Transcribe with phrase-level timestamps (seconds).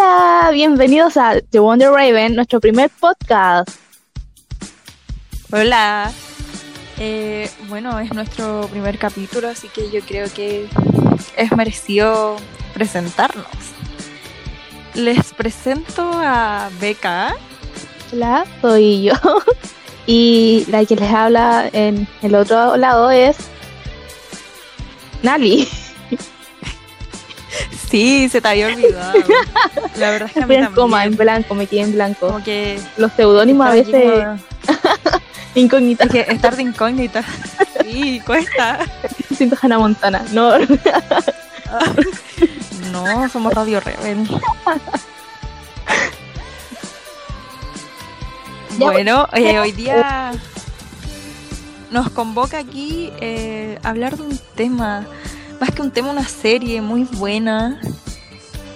[0.00, 3.68] Hola, bienvenidos a The Wonder Raven, nuestro primer podcast.
[5.50, 6.12] Hola.
[7.00, 10.68] Eh, bueno, es nuestro primer capítulo, así que yo creo que
[11.36, 12.36] es merecido
[12.74, 13.46] presentarnos.
[14.94, 17.34] Les presento a Beca.
[18.12, 19.14] Hola, soy yo.
[20.06, 23.36] Y la que les habla en el otro lado es
[25.24, 25.68] Nali.
[27.90, 29.12] Sí, se te había olvidado.
[29.96, 30.74] La verdad es que a mí en también.
[30.74, 32.28] coma, en blanco, me quedé en blanco.
[32.28, 33.94] Como que Los seudónimos a veces.
[35.54, 37.24] Es que estar de incógnita.
[37.82, 38.78] Sí, cuesta.
[39.34, 40.24] Siento Hannah Montana.
[40.30, 40.52] No,
[42.92, 44.28] No, somos Radio Rebel.
[48.78, 50.30] Bueno, eh, hoy día
[51.90, 55.06] nos convoca aquí eh, a hablar de un tema,
[55.60, 57.80] más que un tema, una serie muy buena.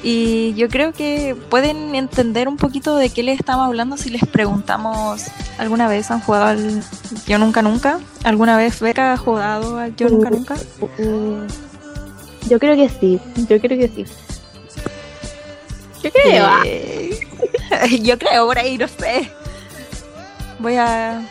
[0.03, 4.27] Y yo creo que pueden entender un poquito de qué les estamos hablando si les
[4.27, 5.27] preguntamos
[5.59, 6.83] alguna vez han jugado al
[7.27, 8.01] Yo Nunca Nunca.
[8.25, 10.57] ¿Alguna vez Beca ha jugado al Yo Nunca Nunca?
[10.99, 11.47] Uh,
[12.49, 14.05] yo creo que sí, yo creo que sí.
[16.03, 16.49] Yo creo.
[16.65, 17.19] Eh,
[18.03, 19.31] yo creo por ahí, no sé.
[20.59, 21.23] Voy a.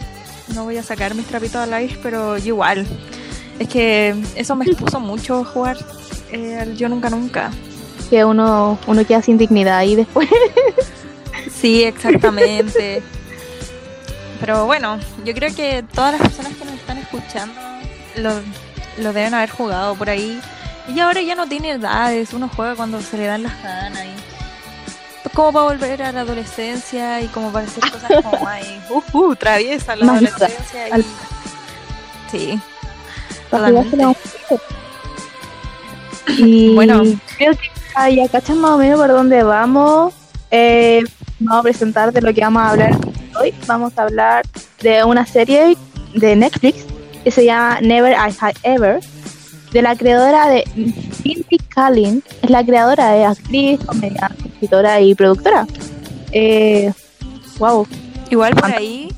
[0.55, 2.87] No voy a sacar mis trapitos al aire, pero yo igual.
[3.59, 5.77] Es que eso me expuso mucho a jugar
[6.31, 7.51] eh, al Yo Nunca Nunca.
[8.09, 10.27] Que uno, uno queda sin dignidad y después.
[11.59, 13.03] Sí, exactamente.
[14.39, 17.59] pero bueno, yo creo que todas las personas que nos están escuchando
[18.15, 18.31] lo,
[18.97, 20.39] lo deben haber jugado por ahí.
[20.87, 24.05] Y ahora ya no tiene edades, uno juega cuando se le dan las ganas.
[24.05, 29.17] Y como para volver a la adolescencia y como para hacer cosas como más uh,
[29.17, 30.97] uh, traviesa la Más adolescencia.
[30.97, 31.05] y-
[32.31, 32.59] Sí,
[33.51, 33.97] totalmente.
[36.37, 37.03] Y Bueno.
[37.37, 40.13] creo que ah, ya cachan más o menos por dónde vamos.
[40.51, 41.03] Eh,
[41.39, 42.97] vamos a presentarte lo que vamos a hablar
[43.39, 43.53] hoy.
[43.67, 44.45] Vamos a hablar
[44.81, 45.75] de una serie
[46.13, 46.85] de Netflix
[47.23, 48.99] que se llama Never I Have Ever,
[49.71, 50.63] de la creadora de
[51.23, 52.23] Mindy Kaling.
[52.41, 55.67] Es la creadora de actriz, comediante, escritora y productora.
[56.31, 56.91] Eh,
[57.59, 57.85] wow,
[58.29, 59.09] Igual por ahí,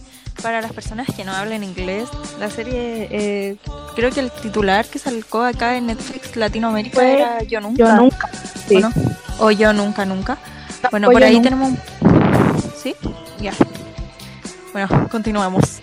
[0.43, 3.55] para las personas que no hablan inglés, la serie, eh,
[3.95, 7.77] creo que el titular que sacó acá en Netflix Latinoamérica era Yo Nunca.
[7.77, 8.29] yo nunca.
[8.67, 8.75] Sí.
[8.75, 8.91] ¿o no?
[9.39, 10.37] O Yo Nunca Nunca.
[10.83, 11.49] No, Bueno, por ahí Nunca.
[11.49, 11.71] tenemos...
[12.75, 12.93] ¿Sí?
[13.39, 13.53] Ya.
[14.73, 15.79] Bueno, continuamos.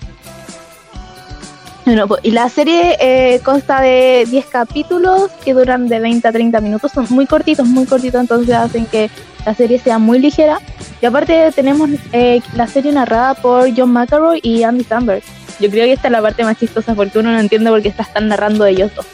[1.86, 6.32] Bueno, pues, y la serie eh, consta de 10 capítulos que duran de 20 a
[6.32, 9.10] 30 minutos, son muy cortitos, muy cortitos, entonces hacen que
[9.44, 10.60] la serie sea muy ligera.
[11.00, 15.22] Y aparte tenemos eh, la serie narrada por John McElroy y Andy Samberg.
[15.58, 17.88] Yo creo que esta es la parte más chistosa porque uno no entiende por qué
[17.88, 19.06] están narrando ellos dos.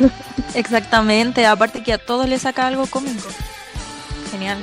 [0.54, 3.28] Exactamente, aparte que a todos le saca algo cómico.
[4.30, 4.58] Genial.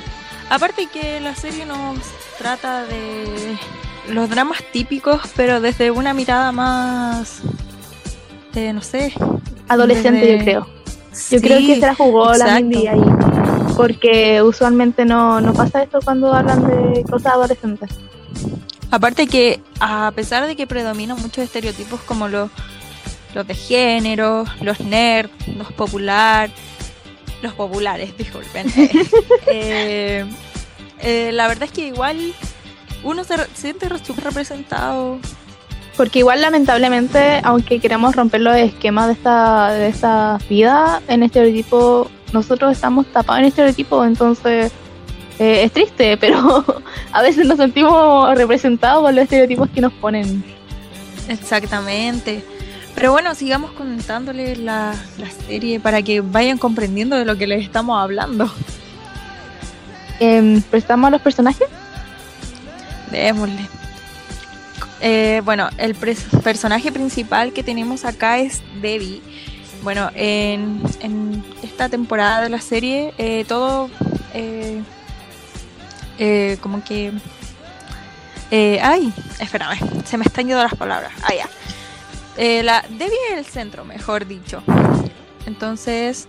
[0.48, 1.98] Aparte que la serie nos
[2.38, 3.56] trata de
[4.08, 7.40] los dramas típicos, pero desde una mirada más...
[8.52, 9.12] De, no sé.
[9.68, 10.79] Adolescente, desde- yo creo.
[11.30, 12.60] Yo creo que se la jugó la exacto.
[12.60, 13.00] Mindy ahí.
[13.76, 17.90] Porque usualmente no, no pasa esto cuando hablan de cosas adolescentes.
[18.90, 22.50] Aparte que a pesar de que predominan muchos estereotipos como los,
[23.34, 26.50] los de género, los nerds, los popular,
[27.42, 28.66] los populares, disculpen.
[29.46, 30.24] eh,
[30.98, 32.34] eh, la verdad es que igual
[33.04, 35.18] uno se siente representado.
[36.00, 42.10] Porque igual lamentablemente, aunque queramos romper los esquemas de esta, de esta vida en estereotipo,
[42.32, 44.72] nosotros estamos tapados en estereotipo, entonces
[45.38, 46.64] eh, es triste, pero
[47.12, 50.42] a veces nos sentimos representados por los estereotipos que nos ponen.
[51.28, 52.42] Exactamente.
[52.94, 57.62] Pero bueno, sigamos contándoles la, la serie para que vayan comprendiendo de lo que les
[57.62, 58.50] estamos hablando.
[60.18, 61.68] Em, ¿Prestamos a los personajes?
[63.10, 63.79] Démosle.
[65.00, 69.22] Eh, bueno, el personaje principal que tenemos acá es Debbie.
[69.82, 73.88] Bueno, en, en esta temporada de la serie, eh, todo
[74.34, 74.82] eh,
[76.60, 77.12] como que...
[78.50, 81.12] ay, espérame, se me están yendo las palabras.
[81.22, 81.48] Ah, ya.
[82.62, 84.62] La Debbie es el centro, mejor dicho.
[85.46, 86.28] Entonces,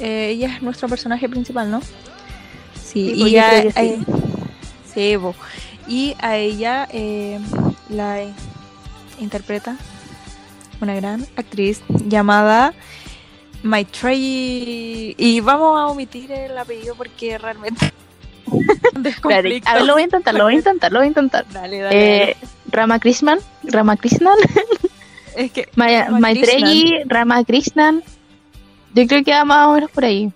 [0.00, 1.80] ella es nuestro personaje principal, ¿no?
[1.80, 4.04] Sí, Sí, pues, y yo a- creo que sí.
[4.94, 5.34] sí, bo.
[5.86, 7.38] Y a ella eh,
[7.88, 8.22] la
[9.20, 9.76] interpreta
[10.80, 12.74] una gran actriz llamada
[13.62, 17.92] Maitreyi y vamos a omitir el apellido porque realmente
[19.04, 21.46] Espérate, a ver, lo voy a intentar, lo voy a intentar, lo voy a intentar.
[21.52, 22.36] Dale, dale, Eh,
[22.70, 24.66] Ramakrishnan, Ramakrishnan, dale.
[25.36, 26.20] Es que Ma- Ramakrishnan.
[26.20, 28.02] Maitreyi, Ramakrishnan.
[28.94, 30.30] Yo creo que va más o menos por ahí.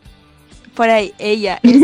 [0.75, 1.81] por ahí ella es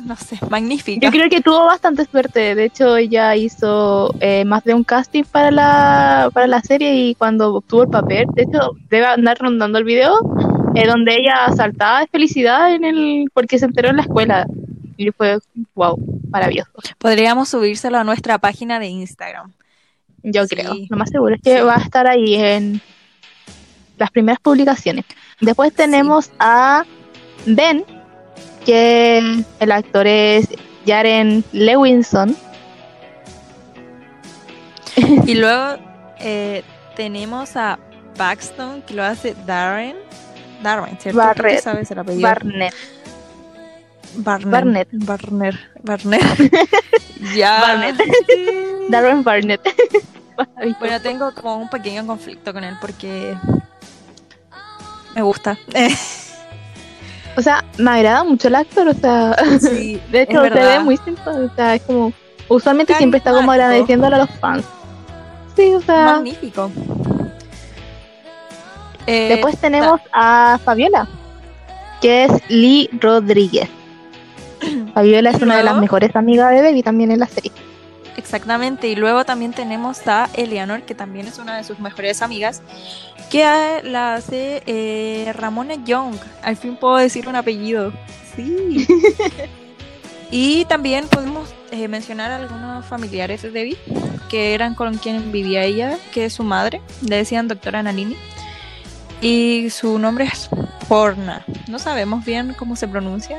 [0.00, 1.06] no sé, magnífica.
[1.06, 2.54] Yo creo que tuvo bastante suerte.
[2.54, 7.14] De hecho, ella hizo eh, más de un casting para la, para la serie y
[7.14, 10.18] cuando obtuvo el papel, de hecho, debe andar rondando el video,
[10.74, 14.46] eh, donde ella saltaba de felicidad en el porque se enteró en la escuela.
[14.96, 15.38] Y fue,
[15.74, 15.96] wow,
[16.28, 16.70] maravilloso.
[16.98, 19.52] Podríamos subírselo a nuestra página de Instagram.
[20.22, 20.74] Yo creo.
[20.88, 22.82] Lo más seguro es que va a estar ahí en
[23.96, 25.04] las primeras publicaciones.
[25.40, 26.84] Después tenemos a
[27.46, 27.84] Ben,
[28.64, 30.48] que el actor es
[30.86, 32.36] Jaren Lewinson.
[35.26, 35.78] Y luego
[36.18, 36.62] eh,
[36.96, 37.78] tenemos a
[38.16, 39.96] Paxton, que lo hace Darren.
[40.62, 41.18] Darren, ¿cierto?
[41.18, 41.62] Barrett.
[41.62, 42.28] sabes el apellido?
[42.28, 42.74] Barnett.
[44.16, 44.88] Barnett.
[44.92, 45.56] Barnett.
[45.82, 46.22] Barnett.
[47.34, 47.60] ya.
[47.60, 47.96] Barnett.
[48.88, 49.60] Darren Barnett.
[50.80, 53.36] bueno, tengo como un pequeño conflicto con él porque
[55.14, 55.56] me gusta.
[57.36, 60.96] O sea, me agrada mucho el actor, o sea, Sí, de hecho se ve muy
[60.96, 62.12] simpático, o sea, es como,
[62.48, 64.64] usualmente siempre está como agradeciéndole a los fans.
[65.56, 66.70] Sí, o sea, Magnífico.
[69.06, 71.08] Eh, después tenemos a Fabiola,
[72.00, 73.68] que es Lee Rodríguez.
[74.94, 77.52] Fabiola es una de las mejores amigas de Baby también en la serie.
[78.20, 82.60] Exactamente, y luego también tenemos a Eleanor, que también es una de sus mejores amigas,
[83.30, 86.16] que a- la hace eh, Ramona Young.
[86.42, 87.92] Al fin puedo decir un apellido.
[88.36, 88.86] Sí.
[90.30, 93.78] y también podemos eh, mencionar a algunos familiares de Debbie,
[94.28, 98.16] que eran con quien vivía ella, que es su madre, le decían doctora Nalini.
[99.22, 100.48] Y su nombre es
[100.88, 101.44] Porna.
[101.68, 103.38] No sabemos bien cómo se pronuncia.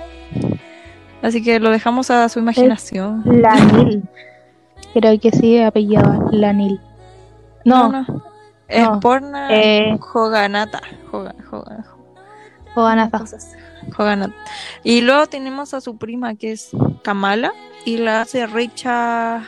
[1.22, 3.22] Así que lo dejamos a su imaginación.
[3.26, 4.04] Lanil.
[4.94, 6.80] Creo que sí, apellidaba Lanil.
[7.66, 8.06] No, no.
[8.68, 9.00] Es no.
[9.00, 9.98] Porna Eh.
[10.00, 10.82] Joganata.
[11.12, 11.86] Joga- Joga-
[12.74, 13.24] Joganata.
[13.96, 14.34] Joganata.
[14.84, 16.70] Y luego tenemos a su prima que es
[17.04, 17.54] Kamala
[17.86, 19.44] y la hace Richa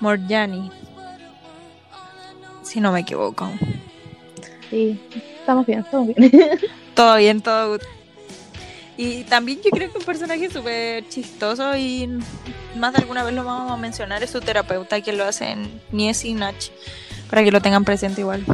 [0.00, 0.70] Morjani.
[2.62, 3.48] Si no me equivoco.
[4.70, 5.00] Sí,
[5.38, 6.30] estamos bien, estamos bien.
[6.94, 7.78] Todo bien, todo.
[8.96, 12.08] Y también yo creo que un personaje súper chistoso y
[12.76, 15.80] más de alguna vez lo vamos a mencionar es su terapeuta que lo hace en
[15.92, 16.56] Nies y Nach
[17.28, 18.44] para que lo tengan presente igual.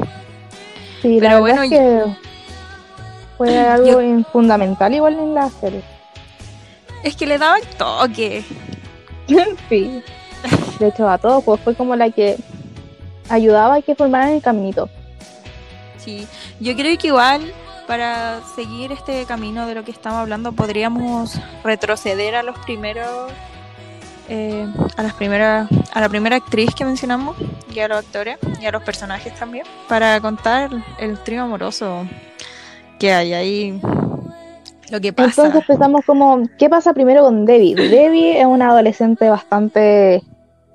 [1.00, 2.04] Sí, Pero bueno, es que
[3.38, 5.82] fue algo fundamental igual en la serie.
[7.04, 8.44] Es que le daba el toque.
[9.68, 10.02] sí.
[10.80, 12.36] De hecho, a todos, pues fue como la que
[13.28, 14.88] ayudaba a que formaran el caminito.
[15.98, 16.26] Sí,
[16.58, 17.52] yo creo que igual
[17.86, 23.32] para seguir este camino de lo que estamos hablando podríamos retroceder a los primeros
[24.28, 27.36] eh, a las primeras a la primera actriz que mencionamos
[27.72, 32.06] y a los actores y a los personajes también para contar el trío amoroso
[32.98, 33.80] que hay ahí
[34.92, 37.74] lo que pasa Entonces pensamos como, ¿qué pasa primero con Debbie?
[37.90, 40.22] Debbie es una adolescente bastante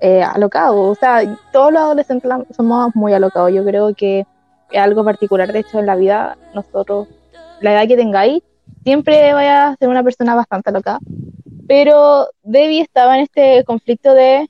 [0.00, 0.90] eh, alocado.
[0.90, 1.22] O sea,
[1.52, 3.52] todos los adolescentes somos muy alocados.
[3.52, 4.26] Yo creo que
[4.74, 6.36] algo particular, de hecho, en la vida.
[6.54, 7.08] Nosotros,
[7.60, 8.42] la edad que tengáis,
[8.84, 10.98] siempre vaya a ser una persona bastante alocada.
[11.66, 14.48] Pero Debbie estaba en este conflicto de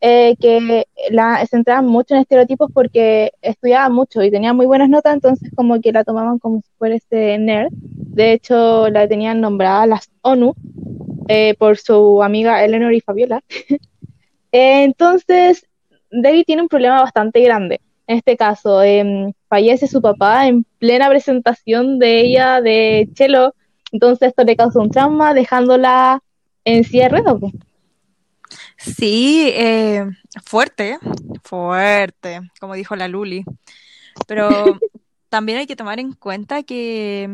[0.00, 5.14] eh, que la centraban mucho en estereotipos porque estudiaba mucho y tenía muy buenas notas,
[5.14, 7.68] entonces como que la tomaban como si fuera este nerd.
[7.72, 10.54] De hecho, la tenían nombrada las ONU
[11.28, 13.42] eh, por su amiga Eleanor y Fabiola.
[14.52, 15.66] Entonces,
[16.10, 17.80] Debbie tiene un problema bastante grande.
[18.06, 23.54] En este caso, em, fallece su papá en plena presentación de ella de Chelo.
[23.92, 26.22] Entonces, esto le causa un trauma, dejándola
[26.64, 27.52] en ruedas, pues.
[28.76, 30.04] Sí, eh,
[30.44, 30.98] fuerte,
[31.42, 33.44] fuerte, como dijo la Luli.
[34.26, 34.48] Pero
[35.28, 37.28] también hay que tomar en cuenta que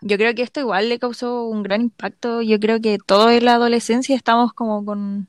[0.00, 2.42] yo creo que esto igual le causó un gran impacto.
[2.42, 2.98] Yo creo que
[3.30, 5.28] en la adolescencia estamos como con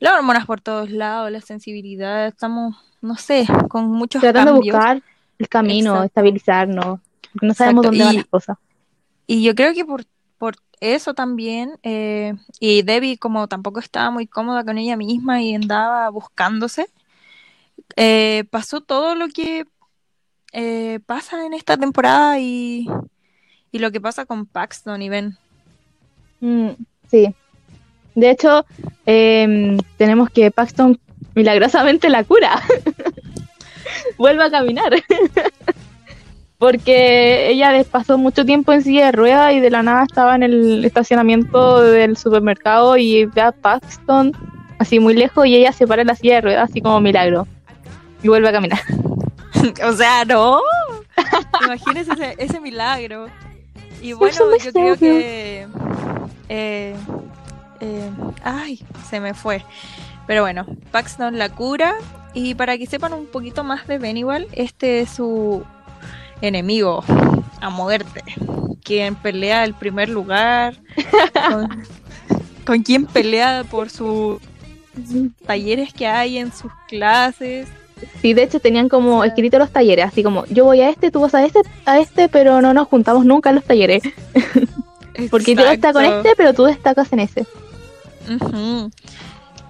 [0.00, 5.02] las hormonas por todos lados, la sensibilidad, estamos, no sé, con muchos Tratando de buscar
[5.38, 6.04] el camino, Exacto.
[6.06, 7.00] estabilizarnos,
[7.32, 8.58] porque no sabemos Exacto, dónde van y- las cosas.
[9.26, 10.04] Y yo creo que por,
[10.36, 15.54] por eso también, eh, y Debbie como tampoco estaba muy cómoda con ella misma y
[15.54, 16.88] andaba buscándose,
[17.96, 19.64] eh, pasó todo lo que
[20.52, 22.86] eh, pasa en esta temporada y,
[23.72, 25.36] y lo que pasa con Paxton y Ben.
[26.40, 26.70] Mm,
[27.10, 27.34] sí.
[28.14, 28.64] De hecho,
[29.06, 30.98] em, tenemos que Paxton
[31.34, 32.62] milagrosamente la cura.
[34.18, 34.92] Vuelve a caminar.
[36.58, 40.44] Porque ella pasó mucho tiempo en silla de ruedas y de la nada estaba en
[40.44, 44.32] el estacionamiento del supermercado y ve a Paxton
[44.78, 47.46] así muy lejos y ella se para en la silla de ruedas así como milagro.
[48.22, 48.80] Y vuelve a caminar.
[49.84, 50.60] o sea, no.
[51.64, 53.26] Imagínense ese, ese milagro.
[54.00, 55.66] Y bueno, yo creo que
[56.48, 56.94] eh,
[57.80, 58.10] Eh,
[58.42, 59.64] ay, se me fue.
[60.26, 61.94] Pero bueno, Paxton la cura.
[62.32, 65.64] Y para que sepan un poquito más de Benigual, este es su
[66.40, 67.04] enemigo
[67.60, 68.22] a muerte.
[68.82, 70.76] Quien pelea el primer lugar.
[71.50, 71.82] con,
[72.64, 74.40] con quien pelea por sus
[75.46, 77.68] talleres que hay en sus clases.
[78.20, 81.20] Sí, de hecho tenían como escrito los talleres, así como yo voy a este, tú
[81.20, 84.02] vas a este, a este, pero no nos juntamos nunca en los talleres.
[85.30, 87.46] Porque yo está con este, pero tú destacas en ese.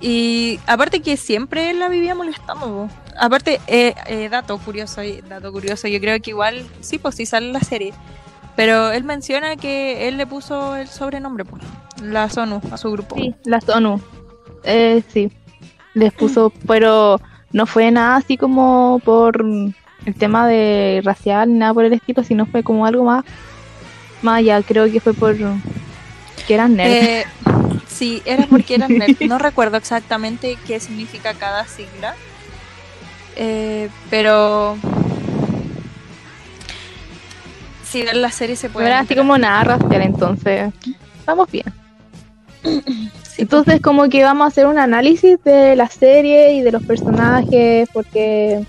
[0.00, 2.66] Y aparte que siempre la vivía molestando.
[2.66, 2.88] po.
[3.18, 7.46] Aparte, eh, eh, dato curioso, dato curioso, yo creo que igual, sí, pues sí sale
[7.46, 7.94] en la serie.
[8.56, 11.62] Pero él menciona que él le puso el sobrenombre, pues,
[12.02, 13.16] la Sonu, a su grupo.
[13.16, 14.00] Sí, las ONU.
[14.62, 15.30] Eh, sí,
[15.94, 17.20] les puso, pero
[17.52, 22.46] no fue nada así como por el tema de racial, nada por el estilo, sino
[22.46, 23.24] fue como algo más,
[24.24, 27.04] más allá, creo que fue por que eran nerds.
[27.04, 27.24] Eh,
[27.88, 29.16] sí, era porque eran nerd.
[29.28, 32.14] No recuerdo exactamente qué significa cada sigla.
[33.36, 34.76] Eh, pero
[37.84, 38.86] si ven la serie se puede.
[38.86, 40.72] era así como nada racial, entonces
[41.18, 41.66] estamos bien.
[43.34, 46.84] Sí, Entonces como que vamos a hacer un análisis de la serie y de los
[46.84, 48.64] personajes, porque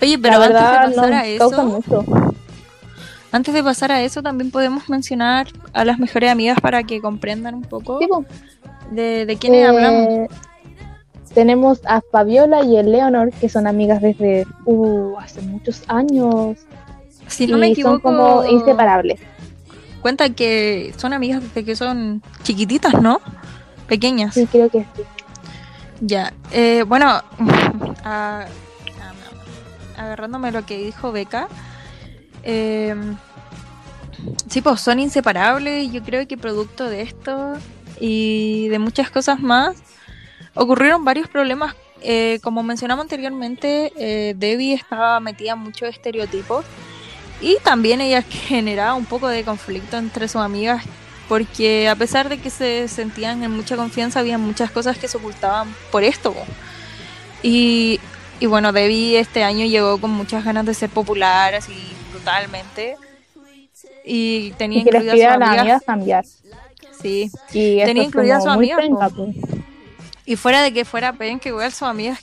[0.00, 2.34] Oye, pero la antes verdad de pasar a nos causa eso, mucho.
[3.34, 7.54] Antes de pasar a eso, también podemos mencionar a las mejores amigas para que comprendan
[7.54, 8.06] un poco Sí,
[8.92, 10.08] de, de quiénes Eh, hablamos.
[11.34, 16.58] Tenemos a Fabiola y el Leonor, que son amigas desde uh, hace muchos años.
[17.26, 19.18] Si y no me equivoco, son como inseparables.
[20.00, 23.20] cuenta que son amigas desde que son chiquititas, ¿no?
[23.88, 24.34] Pequeñas.
[24.34, 25.02] Sí, creo que sí.
[26.02, 27.24] Ya, eh, bueno, a-
[28.04, 28.44] a-
[30.02, 31.48] agarrándome lo que dijo Beca,
[32.44, 32.94] eh,
[34.48, 35.90] sí, pues son inseparables.
[35.92, 37.54] Yo creo que producto de esto
[38.00, 39.76] y de muchas cosas más,
[40.54, 41.74] ocurrieron varios problemas.
[42.02, 46.64] Eh, como mencionamos anteriormente, eh, Debbie estaba metida en muchos estereotipos
[47.40, 50.84] y también ella generaba un poco de conflicto entre sus amigas
[51.28, 55.16] porque a pesar de que se sentían en mucha confianza, había muchas cosas que se
[55.16, 56.34] ocultaban por esto.
[57.42, 57.98] Y,
[58.40, 61.72] y bueno, Debbie este año llegó con muchas ganas de ser popular, así
[62.24, 62.96] brutalmente.
[64.04, 65.82] Y tenía Y que les a las amigas.
[65.84, 66.24] cambiar.
[67.00, 67.30] Sí.
[67.52, 69.28] Y Tenía es incluidas como sus amigas, penca, po.
[70.26, 72.22] Y fuera de que fuera pen, que igual sus amigas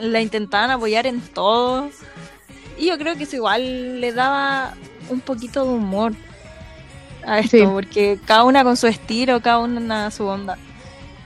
[0.00, 1.88] la intentaban apoyar en todo.
[2.76, 4.74] Y yo creo que eso igual le daba
[5.08, 6.12] un poquito de humor
[7.26, 7.64] a esto, Sí.
[7.66, 10.58] porque cada una con su estilo, cada una a su onda.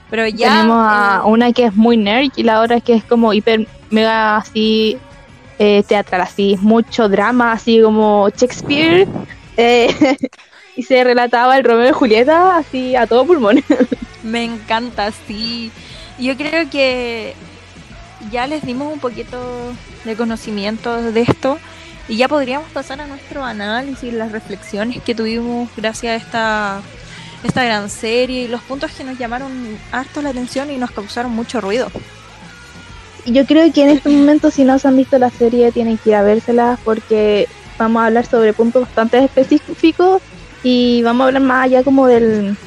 [0.09, 0.49] Pero ya.
[0.49, 3.67] Tenemos a eh, una que es muy nerd y la otra que es como hiper
[3.89, 4.97] mega así
[5.59, 9.07] eh, teatral, así mucho drama, así como Shakespeare.
[9.57, 10.17] eh,
[10.75, 13.63] y se relataba el Romeo y Julieta así a todo pulmón.
[14.23, 15.71] Me encanta, sí.
[16.17, 17.35] Yo creo que
[18.31, 19.73] ya les dimos un poquito
[20.05, 21.59] de conocimiento de esto
[22.07, 26.83] y ya podríamos pasar a nuestro análisis, las reflexiones que tuvimos gracias a esta,
[27.43, 31.31] esta gran serie y los puntos que nos llamaron harto la atención y nos causaron
[31.31, 31.91] mucho ruido.
[33.25, 36.09] Yo creo que en este momento, si no se han visto la serie, tienen que
[36.09, 40.21] ir a vérsela porque vamos a hablar sobre puntos bastante específicos
[40.61, 42.57] y vamos a hablar más allá como del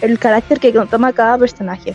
[0.00, 1.94] el carácter que toma cada personaje,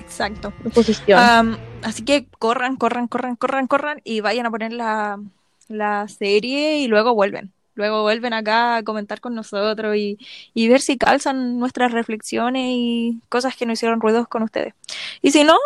[0.00, 0.52] Exacto.
[0.72, 1.58] posición.
[1.82, 5.20] Así que corran, corran, corran, corran, corran y vayan a poner la,
[5.68, 7.52] la serie y luego vuelven.
[7.74, 10.18] Luego vuelven acá a comentar con nosotros y,
[10.54, 14.74] y ver si calzan nuestras reflexiones y cosas que nos hicieron ruidos con ustedes.
[15.20, 15.56] Y si no,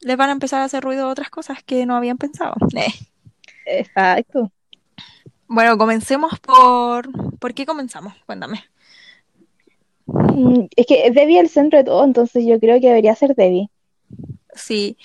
[0.00, 2.54] les van a empezar a hacer ruido otras cosas que no habían pensado.
[3.66, 3.80] Eh.
[3.80, 4.50] Exacto.
[5.46, 7.08] Bueno, comencemos por...
[7.38, 8.14] ¿Por qué comenzamos?
[8.26, 8.64] Cuéntame.
[10.06, 13.34] Mm, Es que Debbie es el centro de todo, entonces yo creo que debería ser
[13.34, 13.68] Debbie.
[14.54, 14.96] Sí.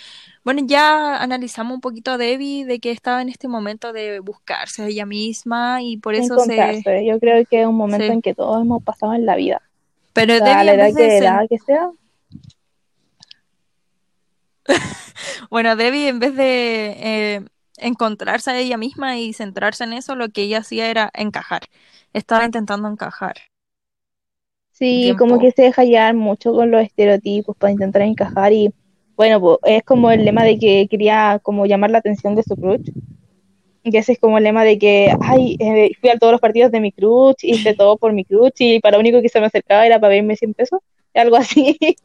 [0.44, 4.84] Bueno, ya analizamos un poquito a Debbie de que estaba en este momento de buscarse
[4.84, 6.82] a ella misma y por eso se...
[7.06, 8.12] Yo creo que es un momento Sí.
[8.14, 9.62] en que todos hemos pasado en la vida.
[10.14, 11.92] Pero O sea, a Debbie la edad que, de sen- edad que sea.
[15.50, 17.46] Bueno, Debbie en vez de eh,
[17.78, 21.64] encontrarse a ella misma y centrarse en eso, lo que ella hacía era encajar.
[22.14, 23.36] Estaba intentando encajar.
[24.72, 25.20] Sí, Tiempo.
[25.20, 28.74] como que se deja llevar mucho con los estereotipos para intentar encajar y
[29.16, 32.56] bueno, pues es como el lema de que quería como llamar la atención de su
[32.56, 32.92] crush.
[33.84, 36.72] Que ese es como el lema de que, ay, eh, fui a todos los partidos
[36.72, 39.46] de mi crush, hice todo por mi crush y para lo único que se me
[39.46, 40.80] acercaba era para verme 100 pesos,
[41.20, 41.78] algo así.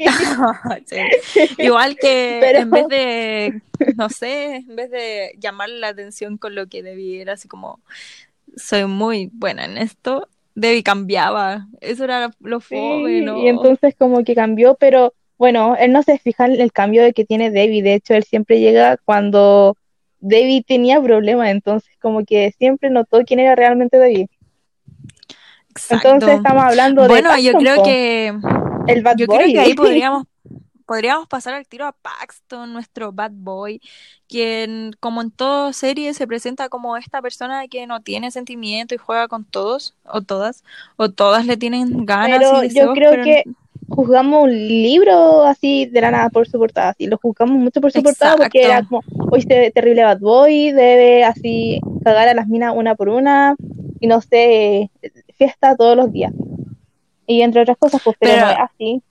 [0.87, 1.41] Sí.
[1.59, 3.63] Igual que Pero- en vez de,
[3.97, 7.81] no sé, en vez de llamar la atención con lo que Debbie era así como,
[8.57, 11.67] soy muy buena en esto, Debbie cambiaba.
[11.81, 13.39] Eso era lo fome, ¿no?
[13.39, 17.13] Y entonces como que cambió, pero bueno, él no se fija en el cambio de
[17.13, 17.83] que tiene Debbie.
[17.83, 19.77] De hecho, él siempre llega cuando
[20.19, 24.29] Debbie tenía problemas, entonces como que siempre notó quién era realmente Debbie.
[25.89, 27.09] Entonces estamos hablando de...
[27.09, 28.35] Bueno, yo creo que...
[28.87, 30.25] El bad yo creo que ahí podríamos
[30.91, 33.81] podríamos pasar al tiro a Paxton, nuestro bad boy,
[34.29, 38.99] quien como en toda serie se presenta como esta persona que no tiene sentimiento y
[38.99, 40.65] juega con todos o todas,
[40.97, 42.41] o todas le tienen ganas.
[42.41, 43.45] Pero yo creo que
[43.89, 47.93] juzgamos un libro así de la nada por su portada, así lo juzgamos mucho por
[47.93, 52.49] su portada porque era como, hoy este terrible bad boy, debe así cagar a las
[52.49, 53.55] minas una por una
[54.01, 54.91] y no sé,
[55.37, 56.33] fiesta todos los días.
[57.31, 59.03] Y entre otras cosas, pues, pero, pero así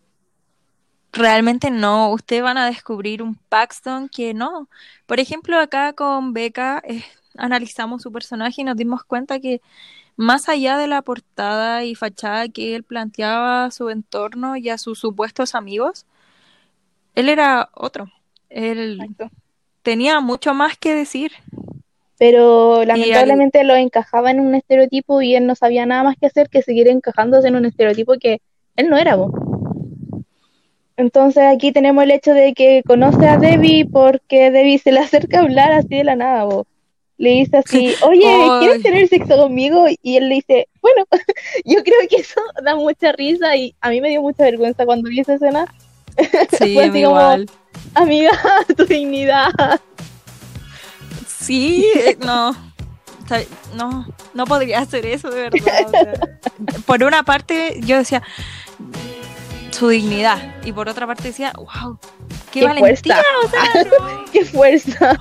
[1.12, 2.12] realmente no.
[2.12, 4.68] Ustedes van a descubrir un Paxton que no.
[5.06, 7.04] Por ejemplo, acá con Becca eh,
[7.38, 9.62] analizamos su personaje y nos dimos cuenta que
[10.18, 14.78] más allá de la portada y fachada que él planteaba a su entorno y a
[14.78, 16.06] sus supuestos amigos,
[17.16, 18.12] él era otro.
[18.50, 19.00] Él
[19.82, 21.32] tenía mucho más que decir.
[22.20, 26.50] Pero lamentablemente lo encajaba en un estereotipo y él no sabía nada más que hacer
[26.50, 28.42] que seguir encajándose en un estereotipo que
[28.76, 29.16] él no era.
[29.16, 29.32] vos.
[30.98, 35.40] Entonces aquí tenemos el hecho de que conoce a Debbie porque Debbie se le acerca
[35.40, 36.68] a hablar así de la nada, vos.
[37.18, 39.86] Le dice así, oye, ¿quieres tener sexo conmigo?
[40.04, 41.06] Y él le dice, bueno,
[41.66, 45.10] yo creo que eso da mucha risa y a mí me dio mucha vergüenza cuando
[45.10, 45.74] vi esa escena.
[46.58, 47.50] Sí, igual.
[47.96, 48.32] amiga,
[48.76, 49.52] tu dignidad.
[51.40, 52.56] Sí, eh, no.
[53.76, 56.20] No, no podría hacer eso de verdad.
[56.88, 58.24] por una parte, yo decía,
[59.70, 60.56] su dignidad.
[60.66, 62.00] Y por otra parte decía, wow,
[62.52, 64.24] qué, valentía, fuerza.
[64.34, 65.20] qué fuerza.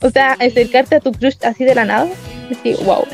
[0.00, 2.08] O sea, acercarte a tu crush así de la nada,
[2.48, 3.04] decir, wow.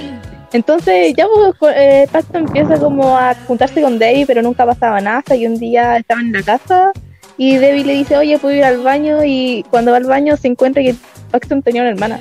[0.53, 1.27] Entonces ya
[1.59, 5.47] pues, eh, Paxton empieza como a juntarse con Debbie, pero nunca pasaba nada, hasta que
[5.47, 6.93] un día estaban en la casa
[7.37, 10.49] y Debbie le dice, oye, puedo ir al baño, y cuando va al baño se
[10.49, 10.95] encuentra que
[11.35, 12.21] Paxton tenía una hermana.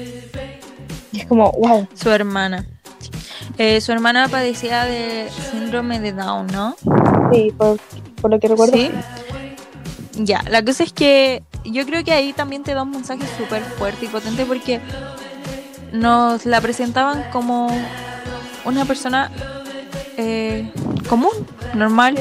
[1.12, 1.88] Y es como, wow.
[1.94, 2.66] Su hermana.
[3.60, 6.76] Eh, su hermana padecía de síndrome de Down, ¿no?
[7.32, 7.78] Sí, por,
[8.20, 8.76] por lo que recuerdo.
[8.76, 8.90] Sí.
[10.14, 13.62] Ya, la cosa es que yo creo que ahí también te da un mensaje súper
[13.62, 14.82] fuerte y potente porque
[15.92, 17.70] nos la presentaban como
[18.66, 19.30] una persona
[20.18, 20.72] eh,
[21.08, 21.34] común,
[21.76, 22.18] normal.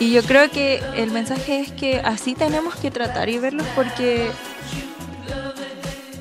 [0.00, 4.30] Y yo creo que el mensaje es que así tenemos que tratar y verlos porque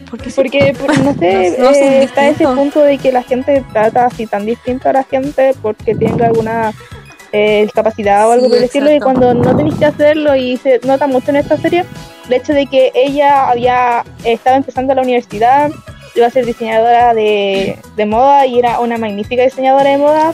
[0.09, 0.29] porque,
[0.73, 1.47] porque no sé,
[1.99, 5.53] eh, está ese punto de que la gente trata así tan distinto a la gente
[5.61, 6.73] porque tenga alguna
[7.31, 11.07] eh, discapacidad o algo por decirlo, y cuando no tenéis que hacerlo, y se nota
[11.07, 11.85] mucho en esta serie,
[12.27, 15.71] el hecho de que ella había estado empezando la universidad,
[16.15, 20.33] iba a ser diseñadora de, moda y era una magnífica diseñadora de moda,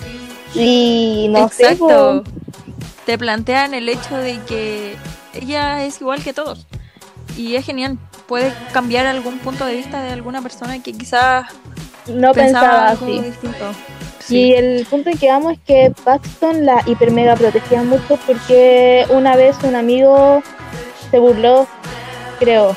[0.54, 1.78] y no sé.
[3.06, 4.96] Te plantean el hecho de que
[5.34, 6.68] ella es igual que todos,
[7.36, 11.46] y es genial puede cambiar algún punto de vista de alguna persona que quizás
[12.08, 13.22] no pensaba, así.
[13.22, 13.72] Distinto.
[14.30, 19.06] Y el punto en que vamos es que Paxton la hiper mega protegía mucho porque
[19.10, 20.42] una vez un amigo
[21.12, 21.68] se burló,
[22.40, 22.76] creo.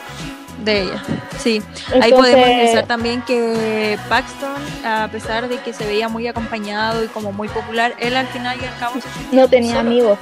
[0.65, 1.03] De ella,
[1.39, 1.63] sí.
[2.01, 7.09] Ahí podemos pensar también que Paxton, a pesar de que se veía muy acompañado y
[7.09, 8.95] como muy popular, él al final y al cabo
[9.31, 10.19] no tenía amigos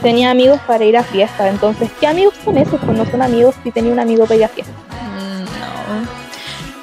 [0.00, 1.48] tenía amigos para ir a fiesta.
[1.48, 2.80] Entonces, ¿qué amigos son esos?
[2.80, 4.72] Pues no son amigos si tenía un amigo para ir a fiesta.
[4.72, 6.08] Mm, no.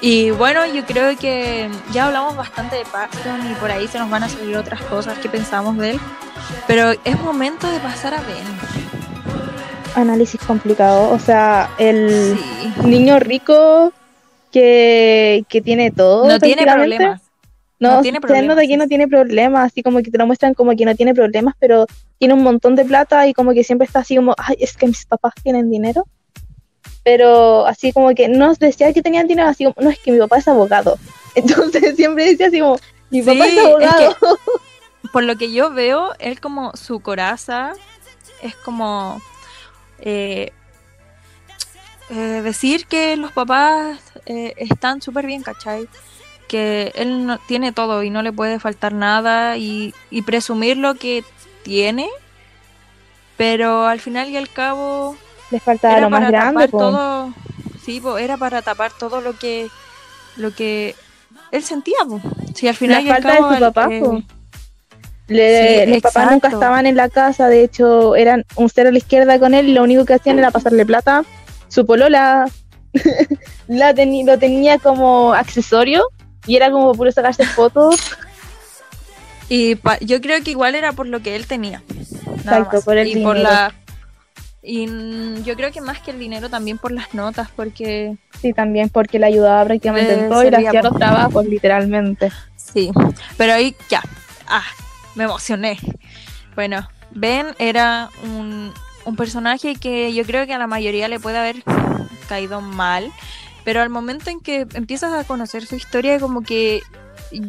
[0.02, 4.10] Y bueno, yo creo que ya hablamos bastante de Paxton y por ahí se nos
[4.10, 6.00] van a salir otras cosas que pensamos de él.
[6.68, 8.44] Pero es momento de pasar a Ben.
[9.96, 11.12] Análisis complicado.
[11.12, 12.38] O sea, el
[12.84, 13.94] niño rico
[14.52, 16.28] que, que tiene todo.
[16.28, 17.21] No tiene problemas.
[17.82, 20.76] No, no tiene de que no tiene problemas, así como que te lo muestran como
[20.76, 21.88] que no tiene problemas, pero
[22.20, 24.86] tiene un montón de plata y como que siempre está así como, ay, es que
[24.86, 26.06] mis papás tienen dinero.
[27.04, 30.20] Pero así como que no decía que tenían dinero, así como, no, es que mi
[30.20, 31.00] papá es abogado.
[31.36, 32.78] Entonces siempre decía así como,
[33.10, 34.16] mi papá es abogado.
[35.12, 37.74] por lo que yo veo, él como su coraza
[38.44, 39.20] es como
[39.98, 40.52] eh,
[42.12, 45.90] eh, decir que los papás eh, están súper bien, ¿cachai?
[46.52, 50.96] Que él no, tiene todo y no le puede faltar nada y, y presumir lo
[50.96, 51.24] que
[51.64, 52.10] tiene,
[53.38, 55.16] pero al final y al cabo
[55.50, 57.34] le faltaba lo más grande, todo,
[57.86, 59.70] sí, era para tapar todo lo que
[60.36, 60.94] lo que
[61.52, 61.98] él sentía,
[62.54, 63.90] Si al final la falta de su papá,
[65.28, 69.40] los papás nunca estaban en la casa, de hecho eran un cero a la izquierda
[69.40, 71.24] con él y lo único que hacían era pasarle plata.
[71.68, 72.46] Su polola
[73.68, 76.04] la lo tenía como accesorio
[76.48, 77.96] y era como puro sacarse fotos.
[79.50, 81.84] Y pa- yo creo que igual era por lo que él tenía.
[82.38, 83.50] Exacto, por el y por dinero.
[83.50, 83.74] la
[84.64, 88.90] y yo creo que más que el dinero también por las notas, porque Sí, también
[88.90, 92.32] porque le ayudaba prácticamente en todo y le hacía los trabajos, literalmente.
[92.56, 92.92] sí.
[93.38, 94.02] Pero ahí ya.
[94.48, 94.64] Ah,
[95.16, 95.78] me emocioné.
[96.56, 98.72] Bueno, Ben era un,
[99.06, 101.64] un personaje que yo creo que a la mayoría le puede haber
[102.30, 103.12] caído mal,
[103.64, 106.82] pero al momento en que empiezas a conocer su historia, como que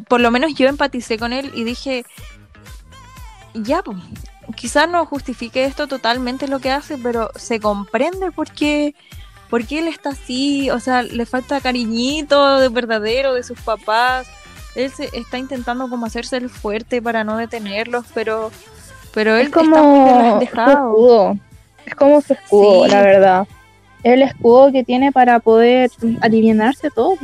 [0.08, 2.04] por lo menos yo empaticé con él y dije,
[3.54, 3.98] ya, pues,
[4.56, 8.94] quizás no justifique esto totalmente lo que hace, pero se comprende por qué,
[9.50, 14.26] por qué él está así, o sea, le falta cariñito de verdadero de sus papás.
[14.74, 18.50] Él se está intentando como hacerse el fuerte para no detenerlos, pero
[19.12, 20.72] pero él Es está muy como su dejado.
[20.72, 21.36] escudo.
[21.84, 22.90] Es como su escudo, Sí.
[22.90, 23.48] la verdad.
[24.02, 27.16] El escudo que tiene para poder alivianarse todo.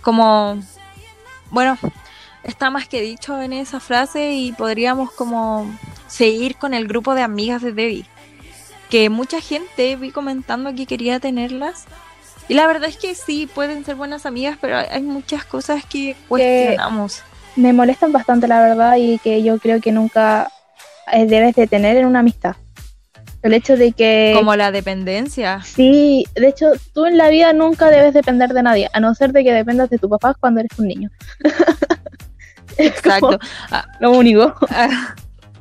[0.00, 0.58] Como,
[1.50, 1.76] bueno,
[2.44, 5.66] está más que dicho en esa frase y podríamos como
[6.06, 8.06] seguir con el grupo de amigas de Debbie.
[8.90, 11.86] Que mucha gente vi comentando que quería tenerlas.
[12.48, 15.84] Y la verdad es que sí, pueden ser buenas amigas, pero hay hay muchas cosas
[15.84, 17.22] que cuestionamos.
[17.56, 20.50] Me molestan bastante, la verdad, y que yo creo que nunca
[21.12, 22.56] eh, debes de tener en una amistad.
[23.44, 24.32] El hecho de que...
[24.34, 25.62] Como la dependencia.
[25.62, 29.32] Sí, de hecho, tú en la vida nunca debes depender de nadie, a no ser
[29.32, 31.10] de que dependas de tu papá cuando eres un niño.
[32.78, 33.38] Exacto.
[33.70, 34.54] Ah, Lo único.
[34.70, 35.14] Ah,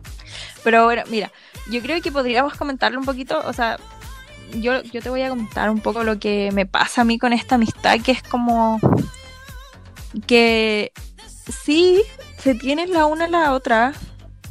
[0.63, 1.29] Pero bueno, mira,
[1.69, 3.77] yo creo que podríamos comentarlo un poquito, o sea,
[4.55, 7.33] yo, yo te voy a comentar un poco lo que me pasa a mí con
[7.33, 8.79] esta amistad, que es como
[10.25, 10.93] que
[11.65, 12.01] sí,
[12.37, 13.91] se tienen la una a la otra,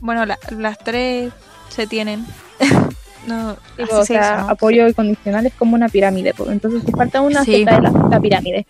[0.03, 1.33] bueno, la- las tres
[1.71, 2.27] se tienen.
[3.27, 6.35] no, Tipo, o se sea, apoyo incondicional es como una pirámide.
[6.35, 6.51] pues.
[6.51, 7.53] Entonces, si falta una, Sí.
[7.57, 8.67] se cae la, la pirámide.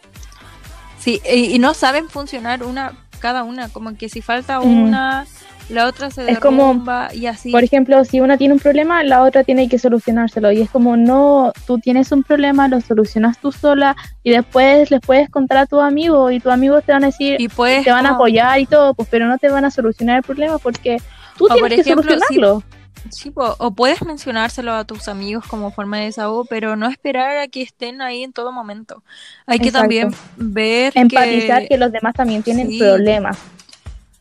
[0.98, 4.82] Sí, y, y no saben funcionar una cada una, como que si falta Mm.
[4.82, 5.26] una,
[5.68, 7.52] la otra se Es como, derrumba y así.
[7.52, 10.50] Por ejemplo, si una tiene un problema, la otra tiene que solucionárselo.
[10.50, 15.00] Y es como, no, tú tienes un problema, lo solucionas tú sola y después les
[15.00, 17.92] puedes contar a tu amigo y tus amigos te van a decir, y puedes te
[17.92, 20.98] van a apoyar y todo, pues, pero no te van a solucionar el problema porque
[21.38, 22.62] tú tienes por que si- solucionarlo.
[23.10, 27.38] Sí, po, o puedes mencionárselo a tus amigos como forma de desahogo, pero no esperar
[27.38, 29.02] a que estén ahí en todo momento.
[29.46, 31.68] Hay que también ver Empatizar que...
[31.68, 31.78] que...
[31.78, 32.78] los demás también tienen Sí.
[32.78, 33.38] problemas.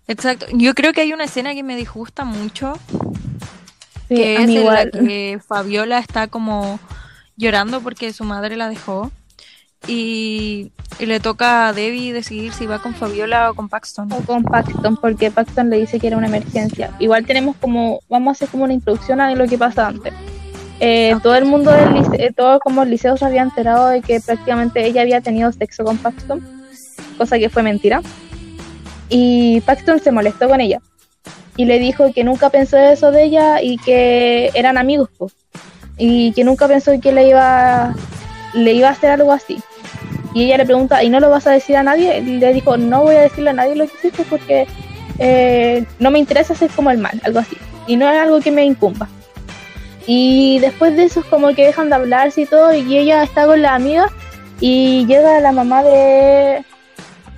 [0.07, 0.45] Exacto.
[0.51, 2.73] Yo creo que hay una escena que me disgusta mucho,
[4.09, 6.79] Sí, que es en la que Fabiola está como
[7.37, 9.11] llorando porque su madre la dejó.
[9.87, 14.11] Y, y le toca a Debbie decidir si va con Fabiola o con Paxton.
[14.13, 16.91] O con Paxton, porque Paxton le dice que era una emergencia.
[16.99, 20.13] Igual tenemos como, vamos a hacer como una introducción a lo que pasa antes.
[20.79, 21.15] Eh.
[21.21, 24.85] Todo el mundo del liceo, todo como el liceo se había enterado de que prácticamente
[24.85, 26.41] ella había tenido sexo con Paxton,
[27.17, 28.01] cosa que fue mentira.
[29.09, 30.79] Y Paxton se molestó con ella
[31.55, 35.29] y le dijo que nunca pensó eso de ella y que eran amigos, po.
[35.97, 37.93] y que nunca pensó que le iba,
[38.53, 39.61] le iba a hacer algo así.
[40.33, 42.19] Y ella le pregunta, ¿y no lo vas a decir a nadie?
[42.19, 44.67] Y le dijo, no voy a decirle a nadie lo que hiciste porque
[45.19, 47.57] eh, no me interesa hacer como el mal, algo así.
[47.87, 49.09] Y no es algo que me incumba.
[50.07, 53.45] Y después de eso es como que dejan de hablarse y todo, y ella está
[53.45, 54.07] con la amiga
[54.59, 56.63] y llega la mamá de,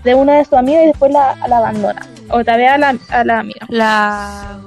[0.03, 2.05] de una de sus amigas y después la, la abandona.
[2.29, 3.65] Otra vez a la, a la amiga.
[3.69, 4.59] La,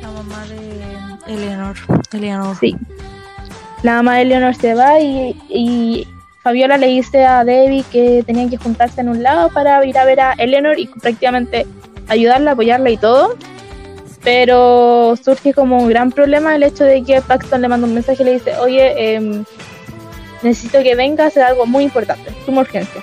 [0.00, 1.76] la mamá de Eleanor.
[2.12, 2.56] Eleanor.
[2.58, 2.76] Sí.
[3.82, 6.06] La mamá de Leonor se va y, y
[6.42, 10.04] Fabiola le dice a Debbie que tenían que juntarse en un lado para ir a
[10.06, 11.66] ver a Eleanor y prácticamente
[12.08, 13.36] ayudarla, apoyarla y todo.
[14.24, 18.22] Pero surge como un gran problema el hecho de que Paxton le manda un mensaje
[18.22, 19.44] y le dice, oye, em,
[20.42, 23.02] necesito que venga a hacer algo muy importante, es una urgencia.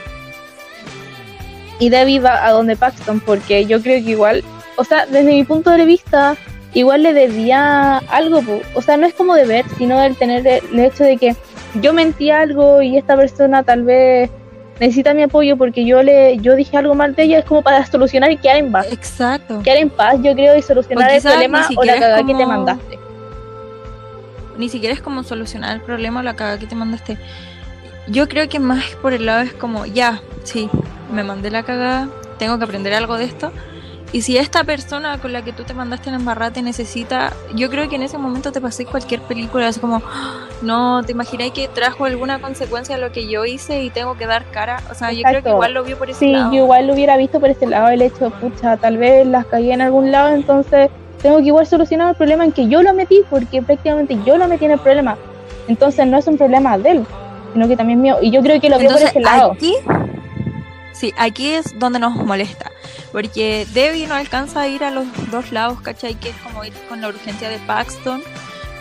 [1.80, 4.43] Y Debbie va a donde Paxton porque yo creo que igual,
[4.78, 6.36] o sea, desde mi punto de vista,
[6.73, 8.41] igual le debía algo,
[8.73, 11.36] o sea, no es como deber, sino el tener el hecho de que
[11.75, 14.30] yo mentí algo y esta persona tal vez
[14.80, 17.86] necesita mi apoyo porque yo le yo dije algo mal de ella, es como para
[17.91, 18.88] solucionar y quedar en paz.
[18.91, 19.62] Exacto.
[19.63, 22.34] Quedar en paz, yo creo, y solucionar O el problema ni o la cagada que
[22.34, 22.99] te mandaste.
[24.58, 27.17] Ni siquiera es como solucionar el problema o la cagada que te mandaste.
[28.08, 30.69] Yo creo que más por el lado es como, ya, sí,
[31.12, 32.08] me mandé la cagada,
[32.39, 33.51] tengo que aprender algo de esto.
[34.13, 37.70] Y si esta persona con la que tú te mandaste en embarrada te necesita, yo
[37.70, 41.52] creo que en ese momento te pasé cualquier película, es como, "Ah, no, te imaginé
[41.52, 44.82] que trajo alguna consecuencia a lo que yo hice y tengo que dar cara.
[44.89, 45.50] O sea, yo creo que Exacto.
[45.52, 46.52] igual lo vio por ese Sí, lado.
[46.54, 49.74] yo igual lo hubiera visto por este lado, el hecho, pucha, tal vez las cagué
[49.74, 50.89] en algún lado, entonces
[51.22, 54.48] tengo que igual solucionar el problema en que yo lo metí, porque prácticamente yo lo
[54.48, 55.17] metí en el problema.
[55.67, 57.06] Entonces no es un problema de él,
[57.52, 58.17] sino que también es mío.
[58.22, 59.52] Y yo creo que lo vio por Entonces, ese lado.
[59.52, 59.74] aquí,
[60.93, 62.72] sí, aquí es donde nos molesta.
[63.12, 66.15] Porque Debbie no alcanza a ir a los dos lados, ¿cachai?
[66.15, 68.22] Que es como ir con la urgencia de Paxton,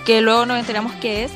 [0.04, 1.32] que luego nos enteramos que es.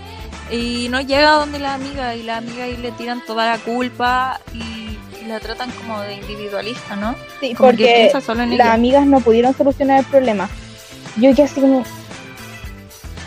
[0.51, 3.59] Y no llega a donde la amiga y la amiga ahí le tiran toda la
[3.59, 4.99] culpa y
[5.29, 7.15] la tratan como de individualista, ¿no?
[7.41, 8.75] Sí, Como que porque piensa solo en las ella.
[8.75, 10.49] amigas no pudieron solucionar el problema.
[11.17, 11.85] Yo que así como,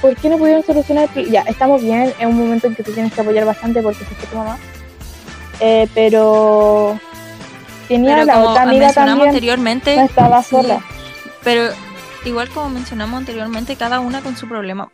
[0.01, 1.33] ¿por qué no pudieron solucionar el problema?
[1.33, 4.27] Ya, estamos bien, es un momento en que tú tienes que apoyar bastante porque se
[4.27, 4.57] tu mamá.
[5.61, 6.99] Eh, pero
[7.95, 10.81] tenía Pero la como otra amiga mencionamos también, anteriormente, no estaba sí, sola.
[11.43, 11.63] Pero
[12.25, 14.89] igual como mencionamos anteriormente, cada una con su problema.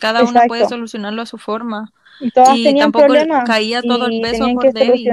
[0.00, 0.48] Cada una Exacto.
[0.48, 1.92] puede solucionarlo a su forma.
[2.20, 3.44] Y todas y tenían tampoco problemas.
[3.44, 5.10] caía todo el peso por Debbie.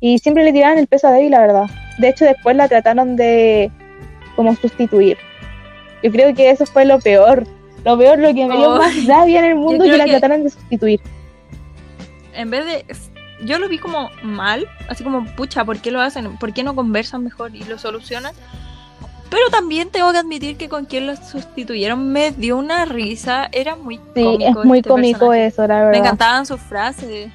[0.00, 1.66] Y siempre le tiraban el peso a Debbie, la verdad.
[1.98, 3.70] De hecho, después la trataron de
[4.36, 5.18] como sustituir.
[6.02, 7.46] Yo creo que eso fue lo peor.
[7.84, 10.10] Lo peor, lo que me dio Oh, más rabia en el mundo que la que-
[10.12, 11.00] trataran de sustituir.
[12.34, 12.84] En vez de...
[13.44, 16.36] Yo lo vi como mal, así como, pucha, ¿por qué lo hacen?
[16.36, 18.34] ¿Por qué no conversan mejor y lo solucionan?
[19.30, 23.48] Pero también tengo que admitir que con quien lo sustituyeron me dio una risa.
[23.52, 25.46] Era muy Sí, cómico es muy este cómico personaje.
[25.46, 26.00] eso, la Me verdad.
[26.00, 27.30] encantaban sus frases,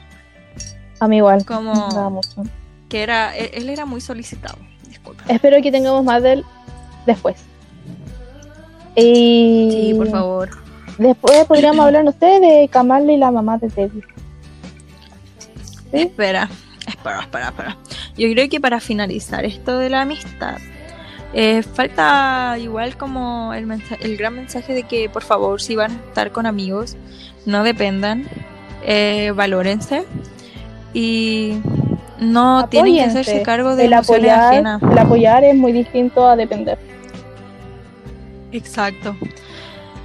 [0.99, 1.45] A mí igual.
[1.45, 2.43] como Me mucho.
[2.89, 3.35] que era...
[3.35, 4.57] Él, él era muy solicitado.
[4.87, 5.23] Disculpa.
[5.29, 6.45] Espero que tengamos más de él
[7.05, 7.37] después.
[8.95, 10.49] Y Sí, por favor.
[10.97, 14.03] después podríamos hablar, no sé, de Kamala y la mamá de Debbie.
[15.91, 16.49] Espera,
[16.87, 17.77] espera, espera, espera.
[18.17, 20.57] Yo creo que para finalizar esto de la amistad,
[21.33, 26.31] eh, falta igual como el, gran mensaje de que por favor si van a estar
[26.31, 26.95] con amigos,
[27.45, 28.25] no dependan,
[28.83, 30.05] eh, valórense
[30.93, 31.59] y
[32.19, 33.19] no tienen que Apóyense.
[33.19, 34.81] hacerse cargo de emociones apoyar, ajenas.
[34.81, 36.77] el apoyar es muy distinto a depender.
[38.51, 39.15] Exacto.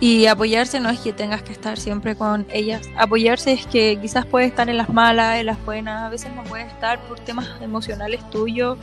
[0.01, 2.89] Y apoyarse no es que tengas que estar siempre con ellas.
[2.97, 6.43] Apoyarse es que quizás puedes estar en las malas, en las buenas, a veces no
[6.45, 8.79] puedes estar por temas emocionales tuyos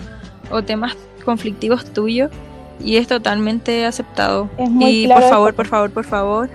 [0.51, 2.31] o temas conflictivos tuyos.
[2.79, 4.47] Y es totalmente aceptado.
[4.59, 6.49] Es muy y claro por favor, por favor, por favor.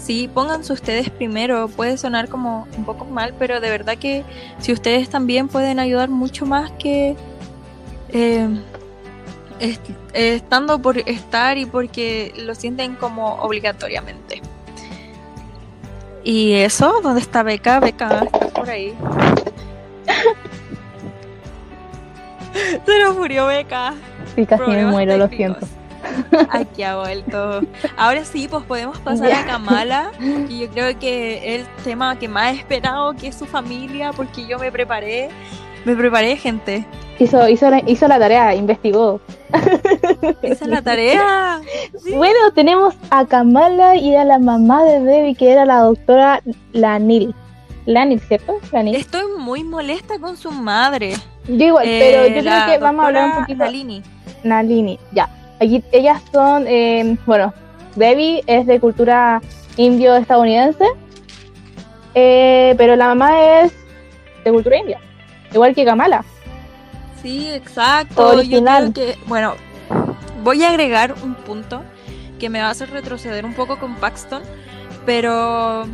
[0.00, 1.66] Sí, pónganse ustedes primero.
[1.66, 4.22] Puede sonar como un poco mal, pero de verdad que
[4.60, 7.16] si ustedes también pueden ayudar mucho más que
[8.10, 8.48] eh,
[10.12, 14.42] estando por estar y porque lo sienten como obligatoriamente.
[16.24, 17.78] Y eso, ¿dónde está Beca?
[17.80, 18.94] Beca, está por ahí.
[22.86, 23.94] Se nos murió Beca.
[24.34, 25.58] Sí, casi me Problemas muero, lo técnicos.
[25.68, 25.76] siento.
[26.50, 27.60] Aquí ha vuelto.
[27.96, 29.40] Ahora sí, pues podemos pasar Ya.
[29.40, 30.10] a Kamala.
[30.48, 34.46] Y yo creo que el tema que más he esperado, que es su familia, porque
[34.46, 35.28] yo me preparé.
[35.86, 36.84] Me preparé, gente.
[37.18, 39.20] Hizo, hizo, la, hizo la tarea, investigó.
[40.42, 41.60] Esa es la tarea.
[42.02, 42.12] Sí.
[42.14, 47.34] Bueno, tenemos a Kamala y a la mamá de Debbie, que era la doctora Lanil.
[47.86, 48.58] Lanil, ¿cierto?
[48.72, 48.96] Lanil.
[48.96, 51.14] Estoy muy molesta con su madre.
[51.46, 53.64] Yo igual, Eh, pero yo la creo que vamos a hablar un poquito.
[53.64, 54.02] Nalini.
[54.42, 55.30] Nalini, ya.
[55.60, 57.54] Aquí ellas son, eh, bueno,
[57.94, 59.40] Debbie es de cultura
[59.76, 60.84] indio-estadounidense,
[62.14, 63.72] eh, pero la mamá es
[64.44, 65.00] de cultura india,
[65.52, 66.24] igual que Kamala.
[67.22, 68.28] Sí, exacto.
[68.28, 68.86] Original.
[68.86, 69.54] Yo creo que, bueno,
[70.42, 71.82] voy a agregar un punto
[72.38, 74.42] que me va a hacer retroceder un poco con Paxton,
[75.04, 75.86] pero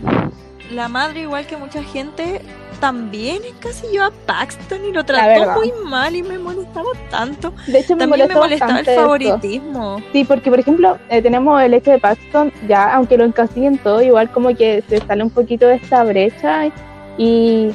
[0.71, 2.43] la madre, igual que mucha gente,
[2.81, 7.55] también encasilló a Paxton y lo trató muy mal y me molestaba tanto.
[7.69, 9.01] De hecho, me También me molestaba el esto.
[9.01, 10.03] favoritismo.
[10.13, 14.03] Sí, porque por ejemplo, eh, tenemos el hecho de Paxton, ya, aunque lo encasillen todo,
[14.03, 16.73] igual como que se sale un poquito de esta brecha.
[17.19, 17.71] Y,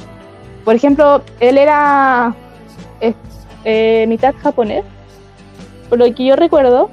[0.64, 2.34] por ejemplo, él era
[3.00, 3.14] eh,
[3.64, 4.84] eh, mitad japonés,
[5.88, 6.90] por lo que yo recuerdo,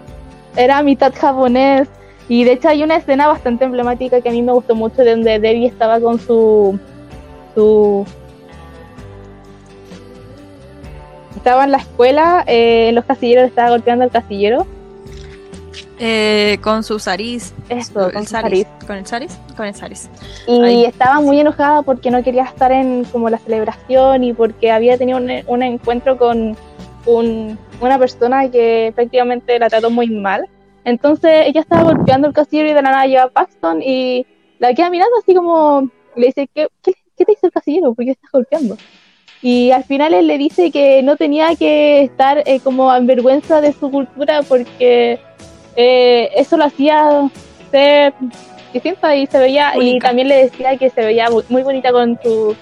[0.56, 1.88] era mitad japonés.
[2.28, 5.12] Y de hecho hay una escena bastante emblemática que a mí me gustó mucho, de
[5.12, 6.80] donde Debbie estaba con su...
[7.54, 8.06] su
[11.36, 14.66] estaba en la escuela, eh, los casilleros estaba golpeando al casillero.
[16.00, 17.54] Eh, con su Saris.
[17.70, 18.68] Eso, el con Saris.
[18.86, 19.38] ¿Con el Saris?
[19.56, 20.10] Con el Saris.
[20.48, 20.86] Y Ahí.
[20.86, 25.18] estaba muy enojada porque no quería estar en como la celebración y porque había tenido
[25.20, 26.58] un, un encuentro con
[27.06, 30.48] un- una persona que prácticamente la trató muy mal.
[30.84, 34.26] Entonces ella estaba golpeando el casillero y de la nada llega Paxton y
[34.60, 37.94] la queda mirando así como le dice, ¿qué, qué, qué te hizo el casillero?
[37.94, 38.78] ¿Por qué estás golpeando?
[39.42, 43.62] Y al final él le dice que no tenía que estar eh, como en vergüenza
[43.62, 45.20] de su cultura porque
[45.76, 47.30] eh, eso lo hacía
[47.72, 48.14] ser
[48.74, 52.20] distinta y se veía y también le decía que se veía muy, muy bonita con
[52.22, 52.56] su,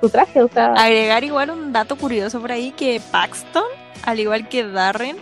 [0.00, 3.64] su traje, o sea, Agregar igual un dato curioso por ahí que Paxton,
[4.04, 5.16] al igual que Darren,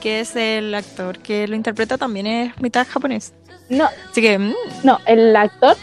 [0.00, 3.32] que es el actor que lo interpreta, también es mitad japonés.
[3.68, 4.54] no, Así que, mm,
[4.84, 5.76] no, el actor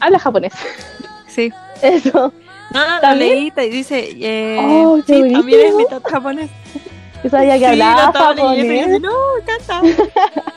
[0.00, 0.52] habla japonés.
[1.28, 1.50] sí.
[1.82, 2.32] Eso.
[2.72, 3.30] No, no, lo ¿También?
[3.30, 6.50] leí, te dice, eh, Oh, sí, también es mitad japonés.
[7.22, 9.00] Yo sabía que hablaba japonés.
[9.00, 9.10] no,
[9.46, 9.82] canta.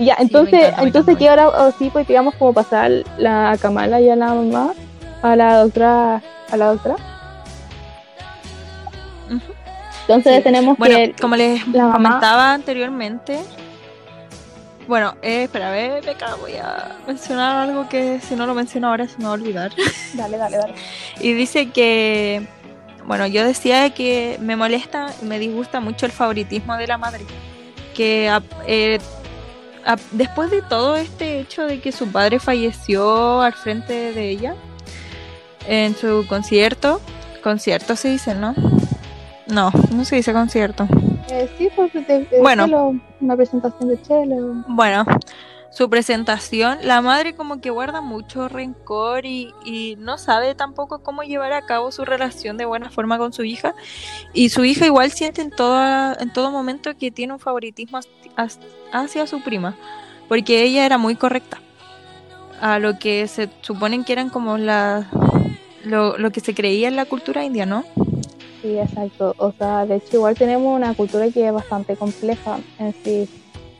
[0.00, 1.18] Y Ya, entonces, encanta, entonces encanta.
[1.18, 4.72] que ahora o sí, pues digamos como pasar la a Kamala y a la mamá,
[5.22, 6.94] a la doctora, a la doctora.
[10.02, 10.42] Entonces Sí.
[10.42, 13.40] tenemos Bueno, que como les la mamá- comentaba anteriormente,
[14.86, 18.88] bueno, eh, espera, a ver, Beca, voy a mencionar algo que si no lo menciono
[18.88, 19.72] ahora se me va a olvidar.
[20.14, 20.74] Dale, dale, dale.
[21.20, 22.46] Y dice que,
[23.08, 27.24] bueno, yo decía que me molesta y me disgusta mucho el favoritismo de la madre.
[27.96, 28.30] Que
[28.66, 28.98] eh,
[29.84, 34.54] a- después de todo este hecho de que su padre falleció al frente de ella
[35.66, 37.00] en su concierto,
[37.42, 38.54] concierto se dice, ¿no?
[39.46, 40.86] No, no se dice concierto.
[41.30, 42.64] Eh, sí, porque Bueno.
[42.66, 44.64] Chelo, una presentación de Chelo.
[44.68, 45.04] Bueno,
[45.78, 51.22] su presentación, la madre como que guarda mucho rencor y, y no sabe tampoco cómo
[51.22, 53.76] llevar a cabo su relación de buena forma con su hija.
[54.32, 58.00] Y su hija igual siente en, toda, en todo momento que tiene un favoritismo
[58.92, 59.76] hacia su prima,
[60.28, 61.60] porque ella era muy correcta.
[62.60, 65.08] A lo que se suponen que eran como la,
[65.84, 67.84] lo, lo que se creía en la cultura india, ¿no?
[68.62, 69.32] Sí, exacto.
[69.38, 73.28] O sea, de hecho igual tenemos una cultura que es bastante compleja en sí.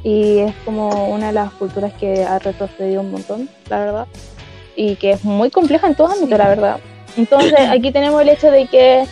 [0.04, 4.06] Y es como una de las culturas que ha retrocedido un montón, la verdad.
[4.76, 6.42] Y que es muy compleja en todos ámbitos, Sí.
[6.42, 6.76] la verdad.
[7.16, 9.04] Entonces, aquí tenemos el hecho de que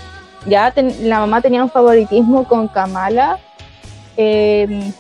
[0.47, 3.39] ya ten- la mamá tenía un favoritismo con Kamala.
[4.17, 4.93] eh,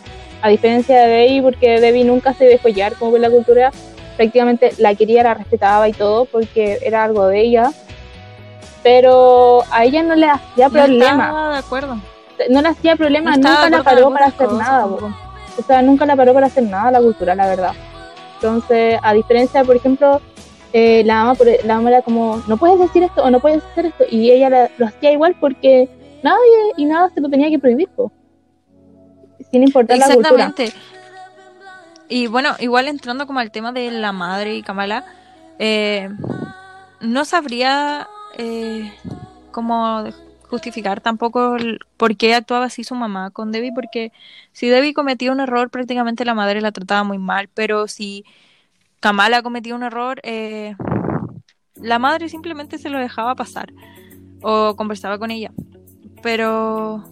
[0.43, 3.71] a diferencia de Debbie, porque Debbie nunca se dejó llevar como por la cultura.
[4.17, 7.71] Prácticamente la quería, la respetaba y todo, porque era algo de ella.
[8.83, 11.97] Pero a ella no le hacía No problema estaba de acuerdo.
[12.51, 14.87] no le hacía problema, No nunca la paró con para hacer cosas nada.
[15.59, 17.73] O sea, nunca la paró para hacer nada la cultura, la verdad.
[18.35, 20.21] Entonces, a diferencia, por ejemplo,
[20.73, 23.63] eh, la mamá, por- la mamá era como, no puedes decir esto o no puedes
[23.65, 25.89] hacer esto, y ella la- lo hacía igual porque
[26.23, 27.89] nadie y nada se lo tenía que prohibir,
[29.51, 30.47] sin importar la cultura.
[30.47, 30.73] Exactamente.
[32.09, 35.05] Y bueno, igual entrando como al tema de la madre y Kamala,
[35.59, 36.09] eh,
[37.01, 38.07] no sabría
[38.39, 38.93] eh,
[39.51, 40.05] cómo
[40.49, 41.57] justificar tampoco
[41.97, 44.13] por qué actuaba así su mamá con Debbie, porque
[44.53, 48.25] si Debbie cometía un error, prácticamente la madre la trataba muy mal, pero si
[49.01, 50.75] Kamala cometía un error, eh,
[51.75, 53.73] la madre simplemente se lo dejaba pasar
[54.43, 55.53] o conversaba con ella.
[56.23, 57.05] Pero,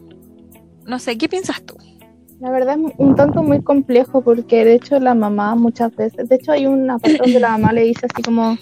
[0.86, 1.76] no sé, ¿qué piensas tú?
[2.40, 6.34] La verdad es un tanto muy complejo porque de hecho la mamá muchas veces, de
[6.34, 8.58] hecho hay una parte donde la mamá le dice así como,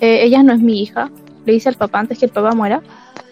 [0.00, 1.10] eh, ella no es mi hija,
[1.46, 2.82] le dice al papá antes que el papá muera,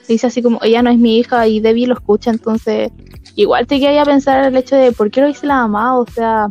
[0.08, 2.90] dice así como, ella no es mi hija y Debbie lo escucha, entonces
[3.34, 6.48] igual te quería pensar el hecho de por qué lo dice la mamá, o sea,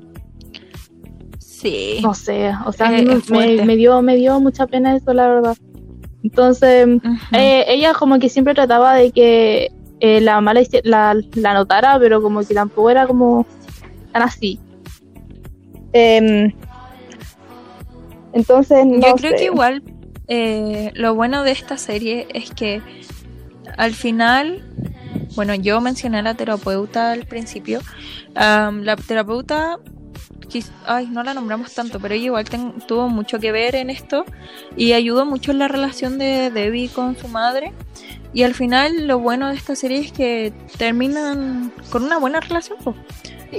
[1.39, 1.99] Sí.
[2.03, 3.03] no sé, o sea, me,
[3.65, 5.57] me- dio, me dio mucha pena eso, la verdad.
[6.23, 6.87] Entonces,
[7.31, 12.21] eh, ella como que siempre trataba de que eh, la mamá la, la, notara, pero
[12.21, 13.45] como que tampoco era como
[14.11, 14.59] tan así.
[15.93, 16.51] Em,
[18.33, 19.37] entonces, no Yo creo sé.
[19.37, 19.83] que igual
[20.27, 22.81] eh, lo bueno de esta serie es que
[23.77, 24.63] al final,
[25.35, 27.79] bueno, yo mencioné a la terapeuta al principio.
[28.35, 29.77] am, la terapeuta,
[30.85, 34.25] ay, no la nombramos tanto, pero ella igual ten- tuvo mucho que ver en esto
[34.75, 37.73] y ayudó mucho en la relación de Debbie con su madre.
[38.33, 42.77] Y al final, lo bueno de esta serie es que terminan con una buena relación.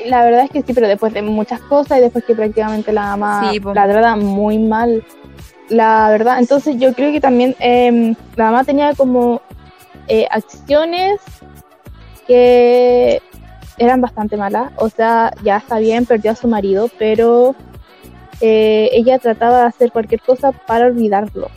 [0.07, 3.17] La verdad es que sí, pero después de muchas cosas y después que prácticamente la
[3.51, 3.73] Sí, po.
[3.73, 5.03] la trata muy mal.
[5.71, 9.41] La verdad, entonces yo creo que también em, la mamá tenía como
[10.09, 11.21] eh, acciones
[12.27, 13.21] que
[13.79, 14.73] eran bastante malas.
[14.77, 17.55] O sea, ya está bien, perdió a su marido, pero
[18.41, 21.49] eh, ella trataba de hacer cualquier cosa para olvidarlo.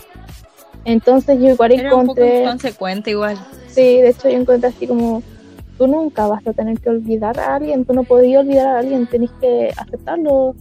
[0.85, 3.37] Entonces yo igual Era un poco encontré, inconsecuente igual.
[3.67, 5.21] sí, de hecho yo encontré así como,
[5.77, 9.05] tú nunca vas a tener que olvidar a alguien, tú no podías olvidar a alguien,
[9.07, 10.55] tenés que aceptarlo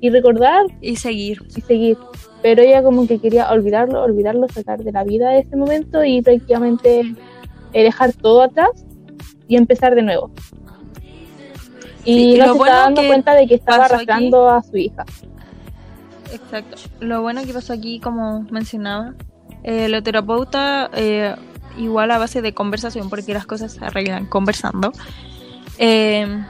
[0.00, 1.42] y recordar Y seguir.
[1.56, 1.98] y seguir.
[2.42, 7.14] Pero ella como que quería olvidarlo, olvidarlo, sacar de la vida ese momento y prácticamente
[7.72, 8.70] dejar todo atrás
[9.48, 10.30] y empezar de nuevo.
[12.04, 14.62] Y Sí, y no lo se bueno estaba dando cuenta de que estaba arrastrando a
[14.62, 15.04] su hija.
[16.32, 16.76] Exacto.
[17.00, 19.14] Lo bueno que pasó aquí, como mencionaba,
[19.62, 21.34] eh, la terapeuta, eh,
[21.76, 24.92] igual a base de conversación, porque las cosas se arreglan conversando,
[25.78, 26.44] eh,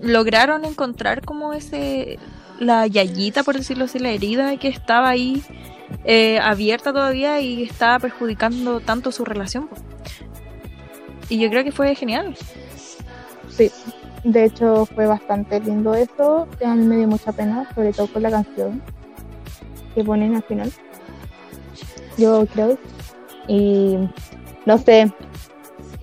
[0.00, 2.18] lograron encontrar como ese,
[2.60, 5.42] la yayita, por decirlo así, la herida que estaba ahí
[6.04, 9.68] eh, abierta todavía y estaba perjudicando tanto su relación.
[11.28, 12.36] Y yo creo que fue genial.
[13.48, 13.70] Sí,
[14.24, 16.48] de hecho fue bastante lindo eso.
[16.64, 18.82] A mí me dio mucha pena, sobre todo con la canción
[19.94, 20.72] que ponen al final.
[22.18, 22.78] Yo creo.
[23.48, 23.96] Y
[24.66, 25.12] no sé.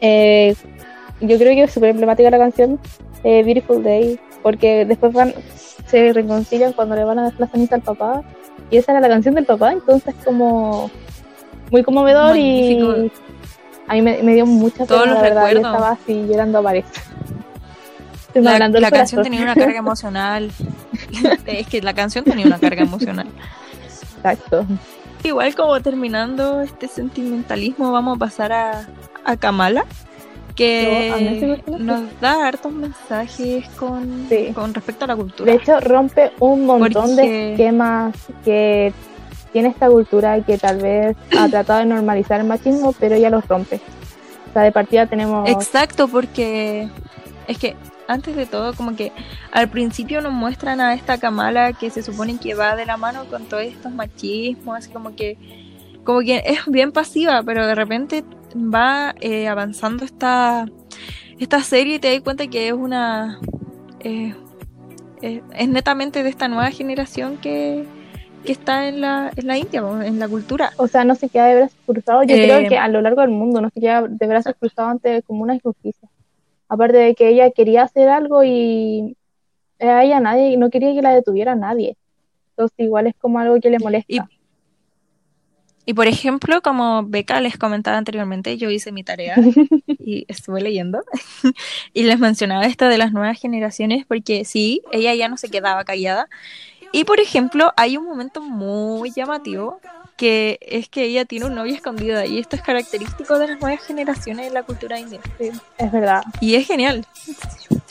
[0.01, 0.55] eh,
[1.21, 2.79] yo creo que es súper emblemática la canción
[3.23, 5.33] eh, Beautiful Day, porque después van,
[5.85, 8.23] se reconcilian cuando le van a dar la ceniza al papá,
[8.69, 10.91] y esa era la canción del papá, entonces como
[11.71, 13.11] muy conmovedor y
[13.87, 16.73] a mí me, dio mucha pena, la verdad, yo estaba así llorando a.
[18.35, 20.51] La, la canción tenía una carga emocional.
[21.47, 23.27] es que la canción tenía una carga emocional.
[24.17, 24.65] Exacto.
[25.23, 28.87] Igual como terminando este sentimentalismo, vamos a pasar a,
[29.25, 29.85] a Kamala,
[30.59, 35.53] que nos da hartos mensajes con, con respecto a la cultura.
[35.53, 38.91] De hecho, rompe un montón de esquemas que
[39.53, 43.47] tiene esta cultura que tal vez ha tratado de normalizar el machismo, pero ella los
[43.47, 43.79] rompe.
[44.49, 45.47] O sea, de partida tenemos...
[45.49, 46.89] Exacto, porque
[47.47, 47.77] es que
[48.09, 49.13] antes de todo, como que
[49.53, 53.23] al principio nos muestran a esta Kamala que se supone que va de la mano
[53.29, 55.37] con todos estos machismos, así como que,
[56.03, 58.25] como que es bien pasiva, pero de repente
[58.55, 60.65] va eh, avanzando esta,
[61.39, 63.39] esta serie y te das cuenta que es una...
[63.99, 64.33] Eh,
[65.21, 67.85] eh, es netamente de esta nueva generación que,
[68.45, 70.71] que está en la, en la India, en la cultura.
[70.77, 72.25] O sea, no se queda de brazos cruzados.
[72.27, 75.21] Yo creo que a lo largo del mundo no se queda de brazos cruzados ante
[75.23, 76.07] como una injusticia.
[76.69, 79.17] Aparte de que ella quería hacer algo y
[79.79, 81.97] a ella nadie, no quería que la detuviera nadie.
[82.51, 84.13] Entonces igual es como algo que le molesta.
[84.13, 84.19] Y,
[85.93, 89.35] por ejemplo, como Beca les comentaba anteriormente, yo hice mi tarea
[89.87, 91.03] y estuve leyendo
[91.93, 95.83] y les mencionaba esto de las nuevas generaciones porque sí, ella ya no se quedaba
[95.85, 96.29] callada.
[96.91, 99.79] Y por ejemplo, hay un momento muy llamativo
[100.19, 103.81] que es que ella tiene un novio escondido y esto es característico de las nuevas
[103.81, 105.21] generaciones de la cultura india.
[105.39, 106.23] es verdad.
[106.41, 107.05] Y es genial.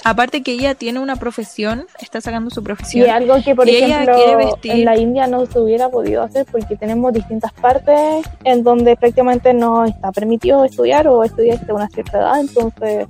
[0.05, 3.07] Aparte que ella tiene una profesión, está sacando su profesión.
[3.07, 4.15] Y algo que, por ejemplo,
[4.63, 9.55] en la India no se hubiera podido hacer porque tenemos distintas partes en donde prácticamente
[9.55, 13.07] no está permitido estudiar o estudiar hasta una cierta edad, entonces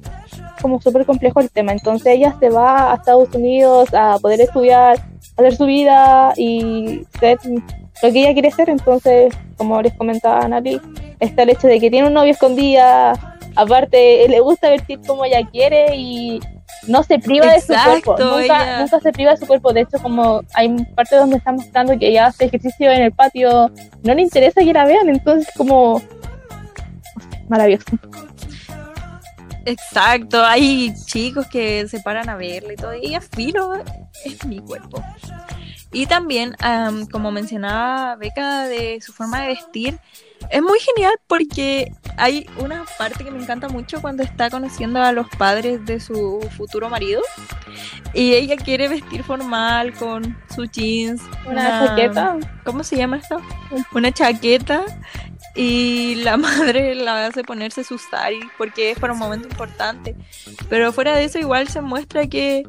[0.63, 1.73] como súper complejo el tema.
[1.73, 5.05] Entonces ella se va a Estados Unidos a poder estudiar,
[5.37, 7.39] hacer su vida y ser
[8.03, 10.81] lo que ella quiere ser, entonces, como les comentaba Nati,
[11.21, 13.13] está el hecho de que tiene un novio escondida,
[13.57, 16.41] aparte le gusta vestir como ella quiere y
[16.87, 19.99] no se priva de su cuerpo, nunca, nunca, se priva de su cuerpo, de hecho
[20.01, 23.71] como hay parte donde está mostrando que ella hace ejercicio en el patio,
[24.05, 26.01] no le interesa que la vean, entonces como
[27.49, 27.87] maravilloso.
[29.65, 33.75] Exacto, hay chicos que se paran a verla y todo, y ella filo,
[34.25, 35.03] es mi cuerpo.
[35.93, 36.55] Y también,
[37.11, 39.99] como mencionaba Beca, de su forma de vestir,
[40.51, 45.13] es muy genial porque hay una parte que me encanta mucho cuando está conociendo a
[45.13, 47.23] los padres de su futuro marido
[48.13, 51.23] y ella quiere vestir formal con su jeans.
[51.47, 52.37] Una, chaqueta.
[52.65, 53.41] ¿Cómo se llama esto?
[53.93, 54.85] Una chaqueta
[55.55, 60.15] y la madre la hace ponerse su sari porque es para un momento importante.
[60.69, 62.65] Pero fuera de eso igual se muestra que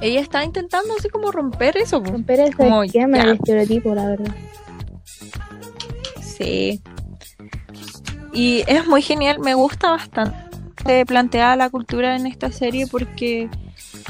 [0.00, 2.02] ella está intentando así como romper eso.
[2.02, 4.34] Romper ese como, esquema, el estereotipo, la verdad.
[6.20, 6.82] Sí.
[8.32, 13.48] Y es muy genial, me gusta bastante plantear la cultura en esta serie porque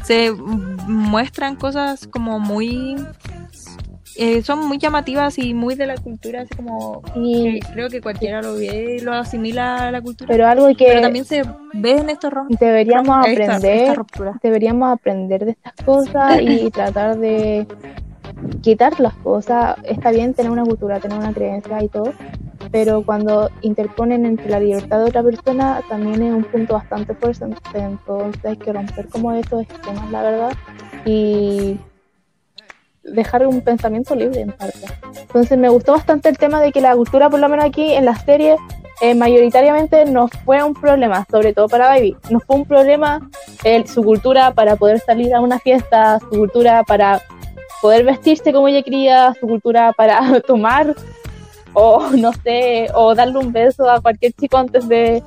[0.05, 2.97] se muestran cosas como muy
[4.23, 7.01] eh, son muy llamativas y muy de la cultura, así como
[7.73, 10.29] creo que cualquiera lo ve y lo asimila a la cultura.
[10.29, 11.43] Pero algo que pero también se
[11.73, 13.97] ve en estos deberíamos aprender,
[14.43, 17.67] deberíamos aprender de estas cosas y tratar de
[18.61, 19.77] quitar las cosas.
[19.85, 22.13] Está bien tener una cultura, tener una creencia y todo,
[22.71, 27.47] pero cuando interponen entre la libertad de otra persona también es un punto bastante fuerte,
[27.75, 30.53] entonces hay que romper como esos esquemas, la verdad.
[31.07, 31.79] Y
[33.03, 34.87] dejar un pensamiento libre en parte.
[35.21, 38.05] Entonces me gustó bastante el tema de que la cultura, por lo menos aquí en
[38.05, 38.57] la serie,
[39.01, 42.17] eh, mayoritariamente no fue un problema, sobre todo para Baby.
[42.29, 43.31] No fue un problema
[43.87, 47.23] su cultura para poder salir a una fiesta, su cultura para
[47.81, 50.95] poder vestirse como ella quería, su cultura para tomar
[51.73, 55.23] o no sé, o darle un beso a cualquier chico antes de...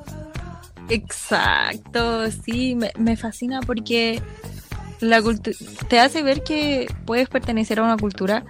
[0.90, 4.20] Exacto, sí, me, me fascina porque
[5.00, 5.22] la
[5.88, 8.44] te hace ver que puedes pertenecer a una cultura,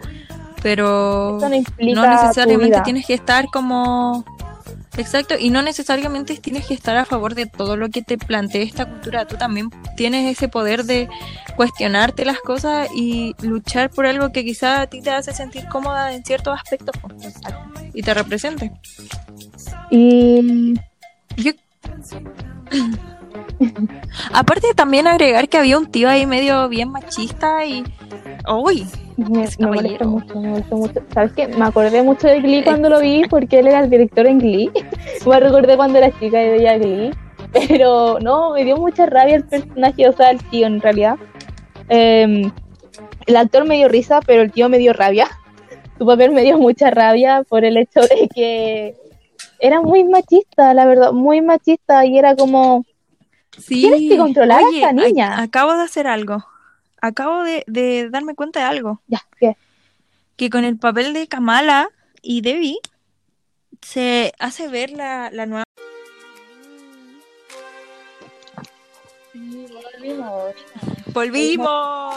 [0.63, 1.49] pero no,
[2.09, 4.25] necesariamente tienes que estar como
[4.97, 8.63] Exacto, y no necesariamente tienes que estar a favor de todo lo que te plantee
[8.63, 9.27] esta cultura.
[9.27, 11.09] Tú también tienes ese poder de
[11.57, 16.13] cuestionarte las cosas y luchar por algo que quizá a ti te hace sentir cómoda
[16.13, 16.95] en ciertos aspectos
[17.93, 18.73] y te represente.
[19.91, 20.75] Y
[21.37, 21.53] yo
[24.33, 27.85] Aparte también agregar que había un tío ahí medio bien machista y...
[28.49, 28.87] ¡Uy!
[29.17, 31.01] Me, molesta mucho, me molesta mucho.
[31.13, 31.49] ¿Sabes qué?
[31.49, 34.71] Me acordé mucho de Glee cuando lo vi porque él era el director en Glee.
[35.27, 37.11] me recordé cuando era chica y veía Glee.
[37.53, 41.17] Pero no, me dio mucha rabia el personaje, o sea, el tío en realidad.
[41.89, 42.51] Em,
[43.27, 45.29] el actor me dio risa, pero el tío me dio rabia.
[45.97, 48.97] Su papel me dio mucha rabia por el hecho de que
[49.61, 52.85] era muy machista, la verdad, muy machista y era como...
[53.59, 55.41] Sí, Tienes que controlar a esta niña.
[55.41, 56.45] acabo de hacer algo.
[57.01, 59.01] Acabo de, de darme cuenta de algo.
[59.07, 59.57] Ya, ¿qué?
[60.37, 61.89] Que con el papel de Kamala
[62.23, 62.79] y Debbie
[63.83, 65.65] se hace ver la, la nueva
[71.13, 72.15] ¡Volvimos!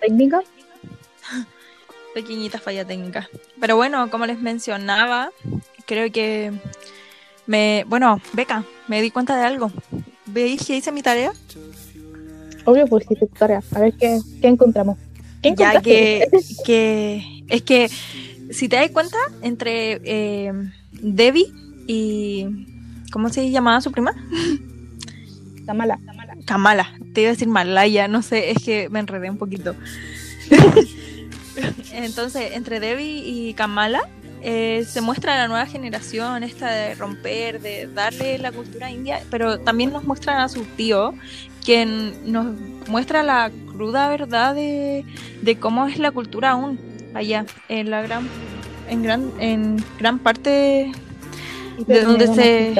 [0.00, 0.40] técnica.
[2.14, 3.28] Pequeñita falla técnica.
[3.60, 5.30] Pero bueno, como les mencionaba,
[5.86, 6.52] creo que
[7.46, 7.84] me.
[7.88, 9.70] Bueno, Beca, me di cuenta de algo.
[10.34, 11.32] ¿Veis que hice mi tarea?
[12.64, 13.62] Obvio, pues sí, tu tarea.
[13.72, 14.98] A ver qué, qué encontramos.
[15.40, 16.28] ¿Qué Ya que,
[16.66, 17.44] que.
[17.48, 17.88] Es que,
[18.50, 20.52] si te das cuenta, entre eh,
[20.90, 21.52] Debbie
[21.86, 22.46] y.
[23.12, 24.12] ¿Cómo se llamaba su prima?
[25.56, 26.34] Está mala, está mala.
[26.44, 26.92] Kamala.
[27.14, 29.76] Te iba a decir Malaya, no sé, es que me enredé un poquito.
[31.92, 34.02] Entonces, entre Debbie y Kamala
[34.46, 39.58] eh, se muestra la nueva generación, esta de romper, de darle la cultura india, pero
[39.58, 41.14] también nos muestran a su tío,
[41.64, 42.54] quien nos
[42.86, 45.06] muestra la cruda verdad de,
[45.40, 46.78] de cómo es la cultura aún
[47.14, 48.28] allá, en la gran,
[48.90, 50.92] en gran, en gran parte
[51.86, 52.74] de donde se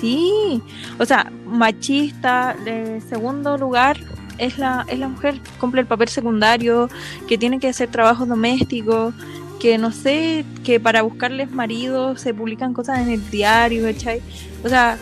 [0.00, 0.62] Sí,
[0.98, 3.98] o sea, machista, de segundo lugar
[4.38, 6.88] es la, es la mujer, cumple el papel secundario,
[7.26, 9.12] que tiene que hacer trabajos domésticos,
[9.60, 14.20] que no sé, que para buscarles maridos se publican cosas en el diario, ¿cachai?
[14.64, 14.96] O sea,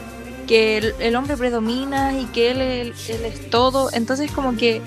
[0.46, 4.80] que el, el hombre predomina y que él, él- él es todo, entonces como que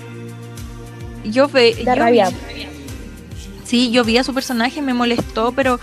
[1.24, 2.30] yo ve, Da yo rabia.
[2.30, 2.66] vi-
[3.64, 5.78] sí, yo vi a su personaje, me molestó, pero,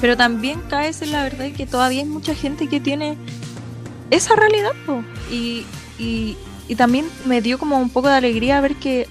[0.00, 3.16] pero también caes en la verdad que todavía hay mucha gente que tiene
[4.10, 5.02] esa realidad po.
[5.30, 5.64] Y,
[5.98, 6.36] y,
[6.68, 9.06] y también me dio como un poco de alegría ver que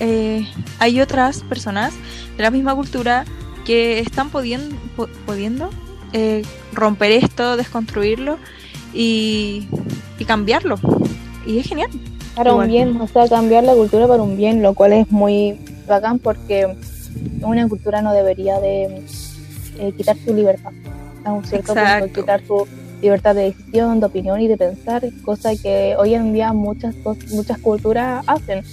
[0.00, 0.46] eh,
[0.80, 1.94] hay otras personas
[2.36, 3.24] de la misma cultura
[3.64, 4.76] que están pudiendo,
[5.26, 5.70] pudiendo
[6.12, 6.42] eh,
[6.72, 8.38] romper esto, desconstruirlo
[8.92, 9.66] y,
[10.18, 10.78] y cambiarlo.
[11.46, 11.90] Y es genial.
[12.34, 12.66] Para Igual.
[12.66, 16.18] un bien, o sea, cambiar la cultura para un bien, lo cual es muy bacán
[16.18, 16.76] porque
[17.42, 19.02] una cultura no debería de
[19.78, 20.72] eh, quitar su libertad.
[21.24, 22.04] A un cierto Exacto.
[22.06, 22.66] punto, quitar su
[23.00, 26.94] libertad de decisión, de opinión y de pensar, cosa que hoy en día muchas,
[27.30, 28.64] muchas culturas hacen.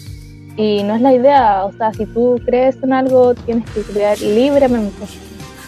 [0.58, 4.22] Y no es la idea, o sea, si tú crees en algo, tienes que creer
[4.22, 5.06] libremente,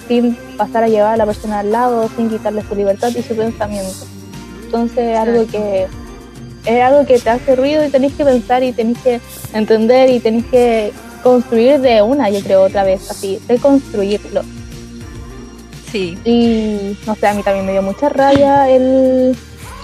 [0.07, 3.35] sin pasar a llevar a la persona al lado, sin quitarle su libertad y su
[3.35, 4.05] pensamiento.
[4.65, 5.87] Entonces, algo que
[6.65, 9.19] es algo que te hace ruido y tenés que pensar y tenés que
[9.53, 14.43] entender y tenés que construir de una, yo creo, otra vez, así, reconstruirlo.
[15.91, 16.17] Sí.
[16.25, 19.37] Y no sé, a mí también me dio mucha rabia el,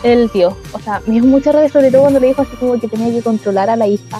[0.03, 0.57] el tío.
[0.73, 3.11] O sea, me dio mucha rabia, sobre todo cuando le dijo así como que tenía
[3.11, 4.19] que controlar a la hija.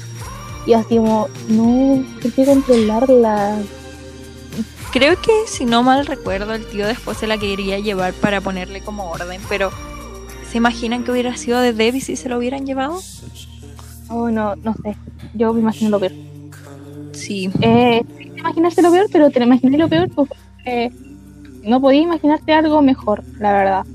[0.70, 3.58] Y así como, no, hay que controlarla.
[4.92, 8.80] Creo que si no mal recuerdo, el tío después se la quería llevar para ponerle
[8.82, 9.72] como orden, pero
[10.48, 13.02] ¿se imaginan que hubiera sido de Debbie si se lo hubieran llevado?
[14.10, 14.96] Oh, no, no sé.
[15.34, 16.12] Yo me imagino lo peor.
[17.14, 17.50] Sí.
[17.62, 18.04] Eh,
[18.38, 20.30] imaginaste lo peor, pero te imaginé lo peor, pues
[20.66, 20.92] eh,
[21.64, 23.86] no podía imaginarte algo mejor, la verdad.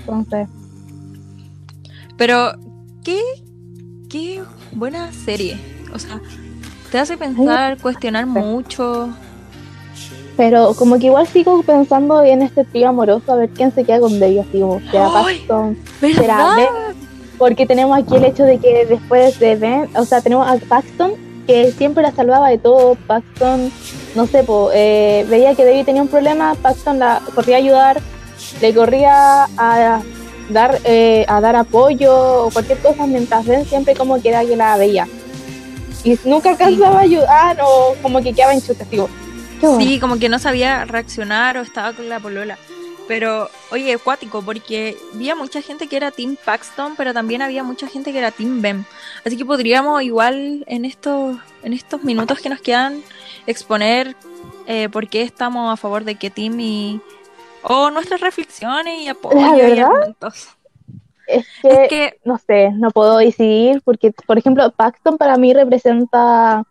[0.00, 0.48] Entonces,
[2.16, 2.50] Pero,
[3.04, 3.20] ¿qué,
[4.08, 5.75] qué buena serie.
[5.96, 6.20] O sea,
[6.90, 9.08] te hace pensar, cuestionar mucho.
[10.36, 14.00] pero como que igual sigo pensando en este trío amoroso, a ver quién se queda
[14.00, 15.10] con Debbie, así como, será.
[15.10, 16.56] Paxton, será.
[16.56, 16.66] Ben,
[17.38, 21.12] porque tenemos aquí el hecho de que después de Ben, o sea, tenemos a Paxton,
[21.46, 23.70] que siempre la salvaba de todo, Paxton,
[24.14, 28.00] no sé, po, eh, veía que Debbie tenía un problema, Paxton la corría a ayudar,
[28.60, 30.00] le corría a
[30.50, 34.56] dar, eh, a dar apoyo o cualquier cosa, mientras Ben siempre como que era que
[34.56, 35.06] la veía.
[36.06, 39.08] Y nunca alcanzaba a ayudar o como que quedaba en chute, digo,
[39.60, 39.80] bueno.
[39.80, 42.56] Sí, como que no sabía reaccionar o estaba con la polola.
[43.08, 47.88] Pero, oye, acuático, porque había mucha gente que era Team Paxton, pero también había mucha
[47.88, 48.84] gente que era Team Bem.
[49.24, 53.02] Así que podríamos igual en estos, en estos minutos que nos quedan
[53.48, 54.14] exponer
[54.68, 57.00] eh, por qué estamos a favor de qué team y...
[57.62, 60.55] o nuestras reflexiones y apoyos y argumentos.
[61.26, 65.52] Es que, Es que, no sé, no puedo decidir porque, por ejemplo, Paxton para mí
[65.52, 66.62] representa,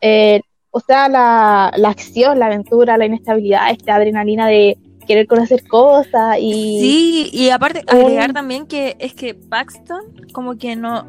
[0.00, 0.40] eh,
[0.70, 6.36] o sea, la, la acción, la aventura, la inestabilidad, esta adrenalina de querer conocer cosas
[6.38, 6.78] y...
[6.80, 11.04] sí, y aparte agregar también que es que Paxton como que no,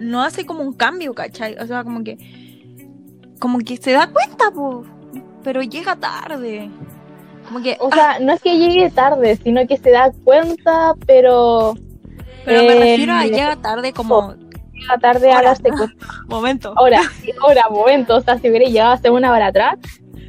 [0.00, 1.56] no hace como un cambio, ¿cachai?
[1.58, 2.18] O sea, como que
[3.38, 4.84] como que se da cuenta, po,
[5.44, 6.70] pero llega tarde.
[7.46, 11.74] Como que O sea, no es que llegue tarde, sino que se da cuenta, pero
[12.46, 14.34] Pero me refiero a llega tarde como
[14.72, 15.44] Llega tarde a Horas.
[15.44, 16.10] las secuencias.
[16.28, 16.72] momento.
[16.76, 17.00] Ahora,
[17.42, 18.16] ahora, momento.
[18.16, 19.76] O sea, si hubiera llegado hace una hora atrás,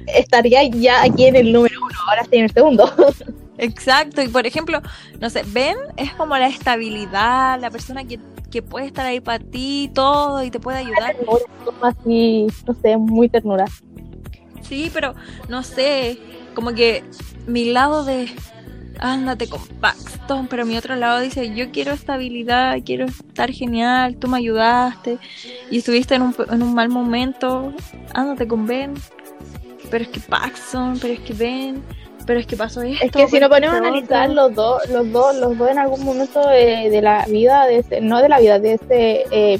[0.08, 1.96] estaría ya aquí en el número uno.
[2.10, 2.92] Ahora estoy en el segundo.
[3.58, 4.82] Exacto, y por ejemplo,
[5.20, 8.20] no sé, Ben es como la estabilidad, la persona que,
[8.52, 11.16] que puede estar ahí para ti y todo y te puede ayudar.
[11.82, 13.66] Así, no sé, muy ternura.
[14.62, 15.16] Sí, pero
[15.50, 16.20] no sé,
[16.54, 17.04] como que
[17.48, 18.30] mi lado de
[19.00, 24.28] ándate con Paxton, pero mi otro lado dice yo quiero estabilidad, quiero estar genial, tú
[24.28, 25.18] me ayudaste
[25.70, 27.74] y estuviste en un, en un mal momento,
[28.14, 28.94] ándate con Ben,
[29.92, 31.84] pero es que Paxton, pero es que Ben,
[32.26, 33.06] pero es que pasó esto.
[33.06, 36.04] Es que si nos ponemos a analizar los dos, los dos, los dos en algún
[36.04, 39.60] momento de, de la vida, de ese- no de la vida, de ese eh,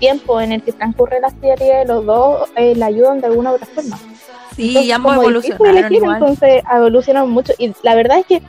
[0.00, 3.54] tiempo en el que transcurre la serie, los dos eh, la ayudan de alguna u
[3.54, 3.98] otra forma.
[4.56, 6.16] Sí, Entonces, y ambos como evolucionaron elegir, igual.
[6.22, 7.52] Entonces evolucionan mucho.
[7.58, 8.42] Y la verdad es que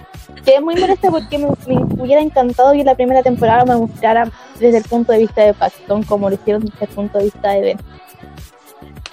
[0.44, 4.30] quedé muy molesta porque me, me hubiera encantado que la primera temporada me mostrara
[4.60, 7.50] desde el punto de vista de Paxton, como lo hicieron desde el punto de vista
[7.52, 7.78] de Ben.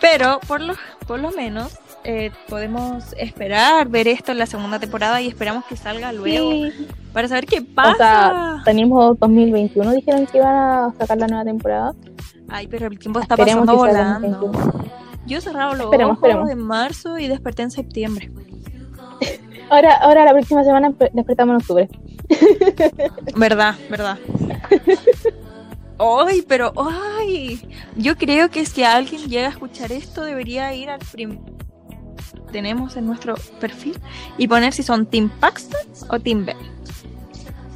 [0.00, 0.74] Pero por lo,
[1.06, 5.76] por lo menos eh, podemos esperar ver esto en la segunda temporada y esperamos que
[5.76, 6.88] salga luego Sí.
[7.12, 7.92] para saber qué pasa.
[7.92, 11.94] O sea, tenemos 2021, dijeron que iban a sacar la nueva temporada.
[12.48, 14.52] Ay, pero el tiempo está Esperemos pasando volando.
[15.22, 15.26] 2021.
[15.26, 16.50] Yo he cerrado los Esperemos, ojos esperemos.
[16.50, 18.30] en marzo y desperté en septiembre.
[19.70, 21.88] Ahora, ahora la próxima semana empe- despertamos en octubre.
[23.36, 24.18] Verdad, verdad.
[25.98, 27.60] Ay, pero ay,
[27.96, 31.38] yo creo que si alguien llega a escuchar esto debería ir al prim
[32.50, 33.98] tenemos en nuestro perfil
[34.36, 36.56] y poner si son Team Paxton o Team Ben.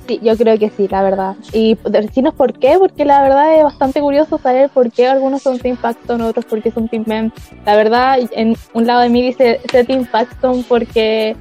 [0.06, 1.36] Sí, yo creo que sí, la verdad.
[1.52, 5.58] Y decirnos por qué, porque la verdad es bastante curioso saber por qué algunos son
[5.58, 7.32] Team Paxton, otros porque son Team Ben.
[7.64, 11.36] La verdad, en un lado de mí dice ser Team Paxton porque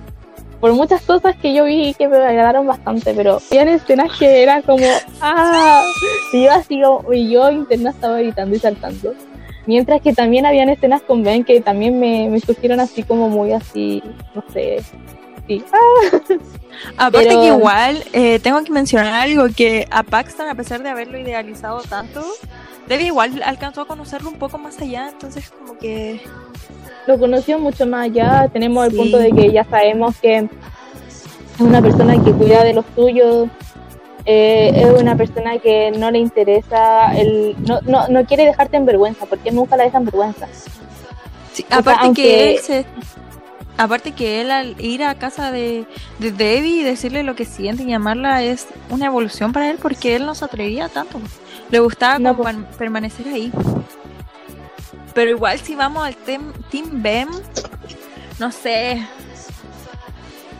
[0.60, 4.62] por muchas cosas que yo vi que me agradaron bastante, pero habían escenas que era
[4.64, 4.86] como,
[5.22, 5.84] ah,
[6.34, 9.14] y yo así como, y yo interna estaba gritando y saltando.
[9.68, 13.52] Mientras que también habían escenas con Ben que también me, me surgieron así como muy
[13.52, 14.02] así,
[14.34, 14.84] no sé,
[15.48, 15.64] sí.
[16.98, 20.90] Aparte Pero- que igual eh, tengo que mencionar algo que a Paxton a pesar de
[20.90, 22.24] haberlo idealizado tanto,
[22.88, 26.22] Debbie igual alcanzó a conocerlo un poco más allá, entonces como que
[27.08, 28.48] lo conoció mucho más allá.
[28.52, 30.46] Tenemos el punto de que ya sabemos que es
[31.60, 33.48] una persona que cuida de los suyos,
[34.26, 38.86] eh, es una persona que no le interesa, el, no, no, no quiere dejarte en
[38.86, 40.48] vergüenza, porque nunca la deja en vergüenza.
[41.54, 42.86] Sí, sea, aparte aunque- que él se
[43.78, 45.86] aparte que él al ir a casa de,
[46.20, 50.16] de Debbie y decirle lo que siente y llamarla es una evolución para él porque
[50.16, 51.20] él no se atrevía tanto.
[51.72, 52.56] Le gustaba No, pues.
[52.56, 53.52] per- permanecer ahí.
[55.14, 57.30] Pero igual si vamos al tem- Team Bem,
[58.40, 59.02] no sé.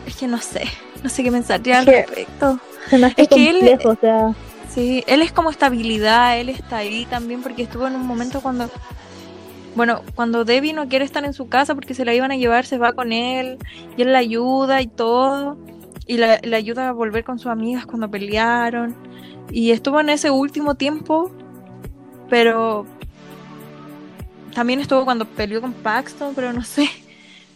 [0.06, 0.64] Es que no sé.
[1.02, 2.58] No sé qué pensar ya al respecto.
[2.88, 4.34] Se me hace Es que él- complejo, o sea,
[4.74, 8.68] Sí, él es como estabilidad, él está ahí también porque estuvo en un momento cuando,
[9.76, 12.64] bueno, cuando Debbie no quiere estar en su casa porque se la iban a llevar,
[12.66, 13.58] se va con él
[13.96, 15.56] y él la ayuda y todo,
[16.06, 18.96] y la- ayuda a volver con sus amigas cuando pelearon,
[19.52, 21.30] y estuvo en ese último tiempo,
[22.28, 22.86] pero
[24.54, 26.88] también estuvo cuando peleó con Paxton, pero no sé,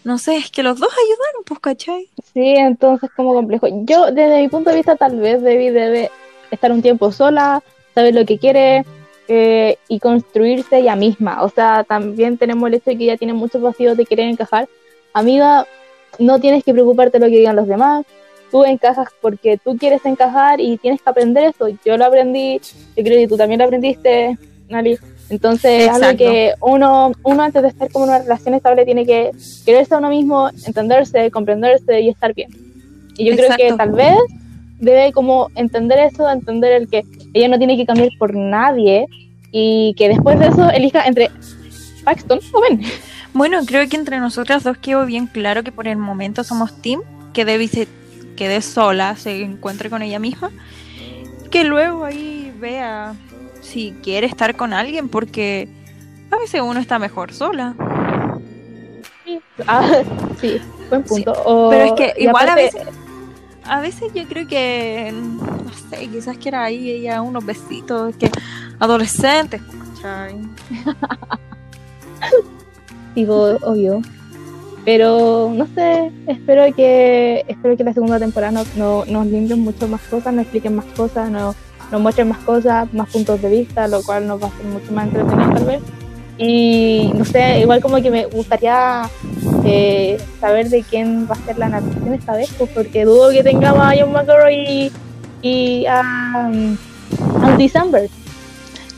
[0.04, 2.08] no sé, es que los dos ayudaron, pues, ¿cachai?
[2.34, 3.66] sí, entonces como complejo.
[3.84, 6.10] Yo, desde mi punto de vista, tal vez Debbie debe
[6.50, 7.62] estar un tiempo sola,
[7.94, 8.84] saber lo que quiere
[9.32, 11.44] eh, y construirse ella misma.
[11.44, 14.68] O sea, también tenemos el hecho de que ella tiene muchos vacíos de querer encajar.
[15.14, 15.68] Amiga,
[16.18, 18.04] no tienes que preocuparte de lo que digan los demás.
[18.50, 21.68] Tú encajas porque tú quieres encajar y tienes que aprender eso.
[21.84, 22.60] Yo lo aprendí,
[22.96, 24.36] yo creo que tú también lo aprendiste,
[24.68, 24.98] Nali.
[25.28, 26.24] Entonces, es algo Exacto.
[26.24, 29.30] que uno, uno antes de estar como en una relación estable tiene que
[29.64, 32.50] quererse a uno mismo, entenderse, comprenderse y estar bien.
[33.16, 33.76] Y yo creo que Exacto.
[33.76, 34.18] tal vez
[34.80, 37.04] debe como entender eso, entender el que
[37.34, 39.06] ella no tiene que cambiar por nadie
[39.52, 41.30] y que después de eso elija entre
[42.04, 42.80] Paxton o Ben.
[43.32, 47.00] Bueno, creo que entre nosotras dos quedó bien claro que por el momento somos team,
[47.32, 47.86] que Debbie se
[48.36, 50.50] quede sola, se encuentre con ella misma,
[51.50, 53.14] que luego ahí vea
[53.60, 55.68] si quiere estar con alguien, porque
[56.30, 57.74] a veces uno está mejor sola.
[59.66, 60.02] Ah,
[60.40, 61.34] sí, buen punto.
[61.34, 62.82] Sí, O- Pero es que igual a veces,
[63.70, 68.30] a veces yo creo que, no sé, quizás quiera ahí ella unos besitos, que
[68.78, 69.60] adolescentes,
[69.94, 70.36] ¿cachai?
[73.14, 74.00] Digo, obvio.
[74.84, 79.86] Pero no sé, espero que espero que la segunda temporada no, no- nos limpien mucho
[79.88, 81.54] más cosas, nos expliquen más cosas, no-
[81.92, 84.92] nos muestren más cosas, más puntos de vista, lo cual nos va a hacer mucho
[84.92, 85.82] más entretenido tal vez.
[86.42, 89.02] Y no sé, igual como que me gustaría
[89.62, 93.42] eh, saber de quién va a ser la narración esta vez, pues, porque dudo que
[93.42, 94.90] tengamos a John McElroy
[95.42, 96.00] y a,
[96.46, 98.08] a December.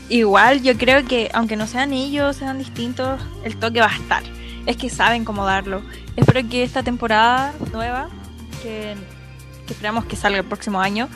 [0.07, 4.23] Igual yo creo que aunque no sean ellos, sean distintos, el toque va a estar.
[4.65, 5.81] Es que saben cómo darlo.
[6.15, 8.07] Espero que esta temporada nueva,
[8.61, 8.95] que,
[9.67, 11.09] que esperamos que salga el próximo año,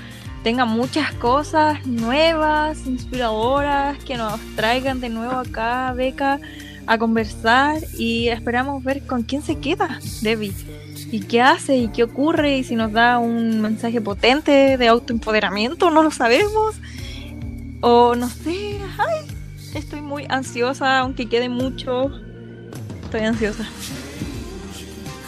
[0.48, 6.40] tenga muchas cosas nuevas, inspiradoras, que nos traigan de nuevo acá, Beca,
[6.86, 10.54] a conversar y esperamos ver con quién se queda, Debbie.
[11.12, 15.92] Y qué hace y qué ocurre y si nos da un mensaje potente de autoempoderamiento,
[15.92, 16.76] no lo sabemos.
[17.82, 19.28] O no sé, ay,
[19.74, 22.10] estoy muy ansiosa, aunque quede mucho.
[23.04, 23.68] Estoy ansiosa.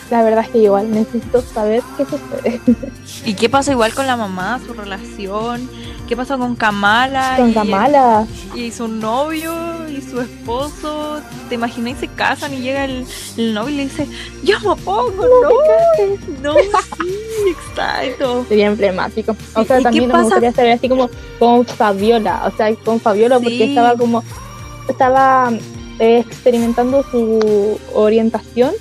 [0.09, 2.59] La verdad es que igual necesito saber qué sucede.
[3.25, 5.69] ¿Y qué pasa igual con la mamá, su relación?
[6.07, 7.35] ¿Qué pasa con Kamala?
[7.37, 8.25] Con y Kamala.
[8.55, 9.53] el- y su novio
[9.87, 11.19] y su esposo.
[11.49, 11.99] ¿Te imaginas?
[11.99, 13.05] Se casan y llega el,
[13.37, 14.07] el novio y le dice,
[14.43, 15.11] yo me pongo,
[16.41, 18.45] no, no, sí, exacto.
[18.49, 19.35] Sería emblemático.
[19.53, 20.23] O ¿Y- sea, también me pasa?
[20.23, 22.43] gustaría saber así como con Fabiola.
[22.51, 23.63] O sea, con Fabiola porque Sí.
[23.63, 24.23] estaba como.
[24.87, 25.51] Estaba
[25.99, 28.71] eh, experimentando su orientación.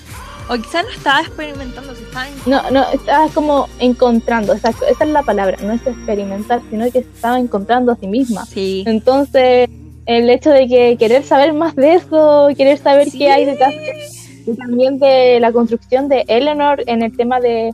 [0.50, 4.54] O quizás no estaba experimentando, se estaba No, no, estaba como encontrando.
[4.54, 5.56] Exacto, esa es la palabra.
[5.62, 8.46] No es experimentar, sino que estaba encontrando a sí misma.
[8.46, 8.82] Sí.
[8.86, 9.68] Entonces,
[10.06, 13.18] el hecho de que querer saber más de eso, querer saber Sí.
[13.18, 14.08] qué hay detrás de-
[14.46, 17.72] y también de la construcción de Eleanor en el tema de,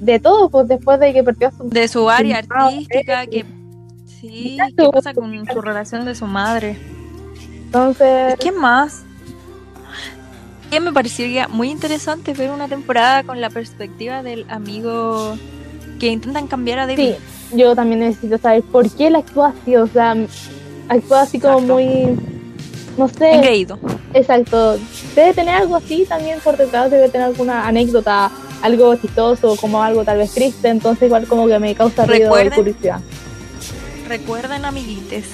[0.00, 3.44] de todo, pues después de que perdió su De su área artística, eh, que...
[4.06, 4.56] Sí.
[4.76, 6.76] ¿qué pasa con su relación de su madre?
[7.66, 9.04] Entonces, ¿Qué más?
[10.70, 15.36] Que me parecería muy interesante ver una temporada con la perspectiva del amigo
[16.00, 17.14] que intentan cambiar a sí, David.
[17.54, 20.14] yo también necesito saber por qué él actúa así, o sea,
[20.88, 21.74] actúa así como Exacto.
[21.74, 22.18] muy,
[22.98, 23.78] no sé, Engreído.
[24.12, 24.76] exacto,
[25.14, 30.04] debe tener algo así también por detrás, debe tener alguna anécdota, algo chistoso, como algo
[30.04, 33.00] tal vez triste, entonces igual como que me causa ruido y curiosidad.
[34.08, 35.24] Recuerden, amiguites,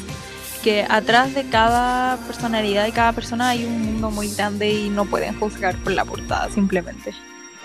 [0.62, 5.04] que atrás de cada personalidad y cada persona hay un mundo muy grande y no
[5.04, 7.12] pueden juzgar por la portada, simplemente.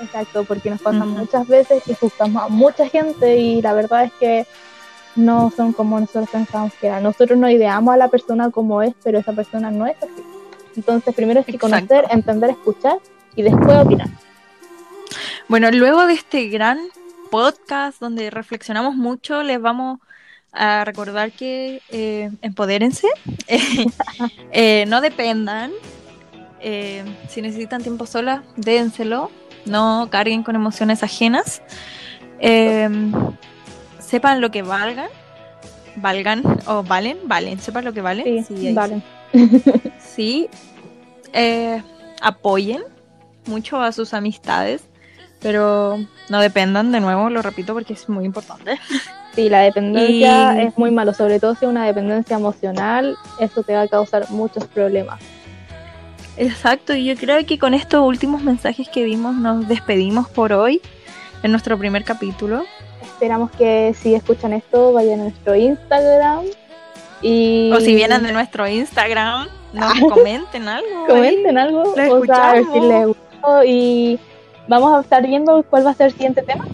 [0.01, 1.19] Exacto, porque nos pasan Ujú.
[1.19, 4.47] muchas veces que juzgamos a mucha gente y la verdad es que
[5.15, 7.03] no son como nosotros pensamos que eran.
[7.03, 10.23] Nosotros no ideamos a la persona como es, pero esa persona no es así.
[10.75, 11.87] Entonces, primero hay que Exacto.
[11.87, 12.97] conocer, entender, escuchar
[13.35, 14.07] y después opinar.
[15.47, 16.79] Bueno, luego de este gran
[17.31, 19.99] podcast donde reflexionamos mucho, les vamos
[20.51, 23.07] a recordar que eh, empodérense,
[24.51, 25.71] eh, no dependan,
[26.59, 29.31] eh, si necesitan tiempo sola, dénselo,
[29.65, 31.61] no carguen con emociones ajenas,
[32.39, 32.89] eh,
[33.99, 35.09] sepan lo que valgan,
[35.97, 39.01] valgan o valen, valen, sepan lo que valen, Sí, sí, ahí vale.
[39.99, 40.49] Sí,
[41.33, 41.81] eh,
[42.21, 42.83] apoyen
[43.45, 44.83] mucho a sus amistades,
[45.39, 45.97] pero
[46.29, 48.79] no dependan, de nuevo, lo repito porque es muy importante.
[49.37, 53.61] Sí, la dependencia Y- es muy malo, sobre todo si es una dependencia emocional, eso
[53.61, 55.19] te va a causar muchos problemas.
[56.37, 60.81] Exacto, y yo creo que con estos últimos mensajes que dimos nos despedimos por hoy
[61.43, 62.63] en nuestro primer capítulo.
[63.03, 66.45] Esperamos que si escuchan esto vayan a nuestro Instagram
[67.21, 71.05] y O si vienen de nuestro Instagram, nos comenten algo.
[71.07, 74.19] comenten algo, Lo o sea, a ver si les gustó y
[74.67, 76.67] vamos a estar viendo cuál va a ser el siguiente tema.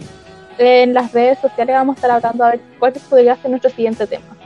[0.58, 4.06] En las redes sociales vamos a estar hablando a ver cuál podría ser nuestro siguiente
[4.06, 4.36] tema.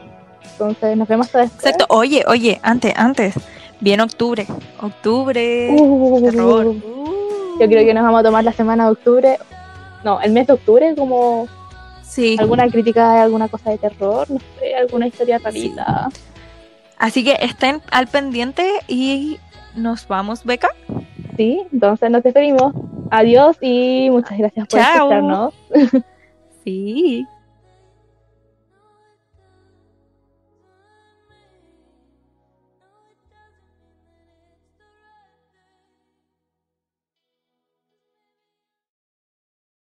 [0.53, 1.65] Entonces nos vemos hasta después.
[1.65, 3.35] Exacto, oye, oye, antes, antes,
[3.81, 4.47] viene octubre.
[4.81, 6.75] Octubre, Uh, terror.
[7.61, 9.39] Yo creo que nos vamos a tomar la semana de octubre,
[10.05, 11.47] no, el mes de octubre como
[12.03, 12.37] Sí.
[12.39, 16.09] alguna crítica de alguna cosa de terror, no sé, alguna historia rarita.
[16.97, 19.39] Así que estén al pendiente y
[19.77, 20.69] nos vamos, Beca.
[21.39, 22.75] Sí, entonces nos despedimos.
[23.11, 24.95] Adiós y muchas gracias por Chao.
[24.95, 25.55] escucharnos.
[26.65, 27.25] Sí.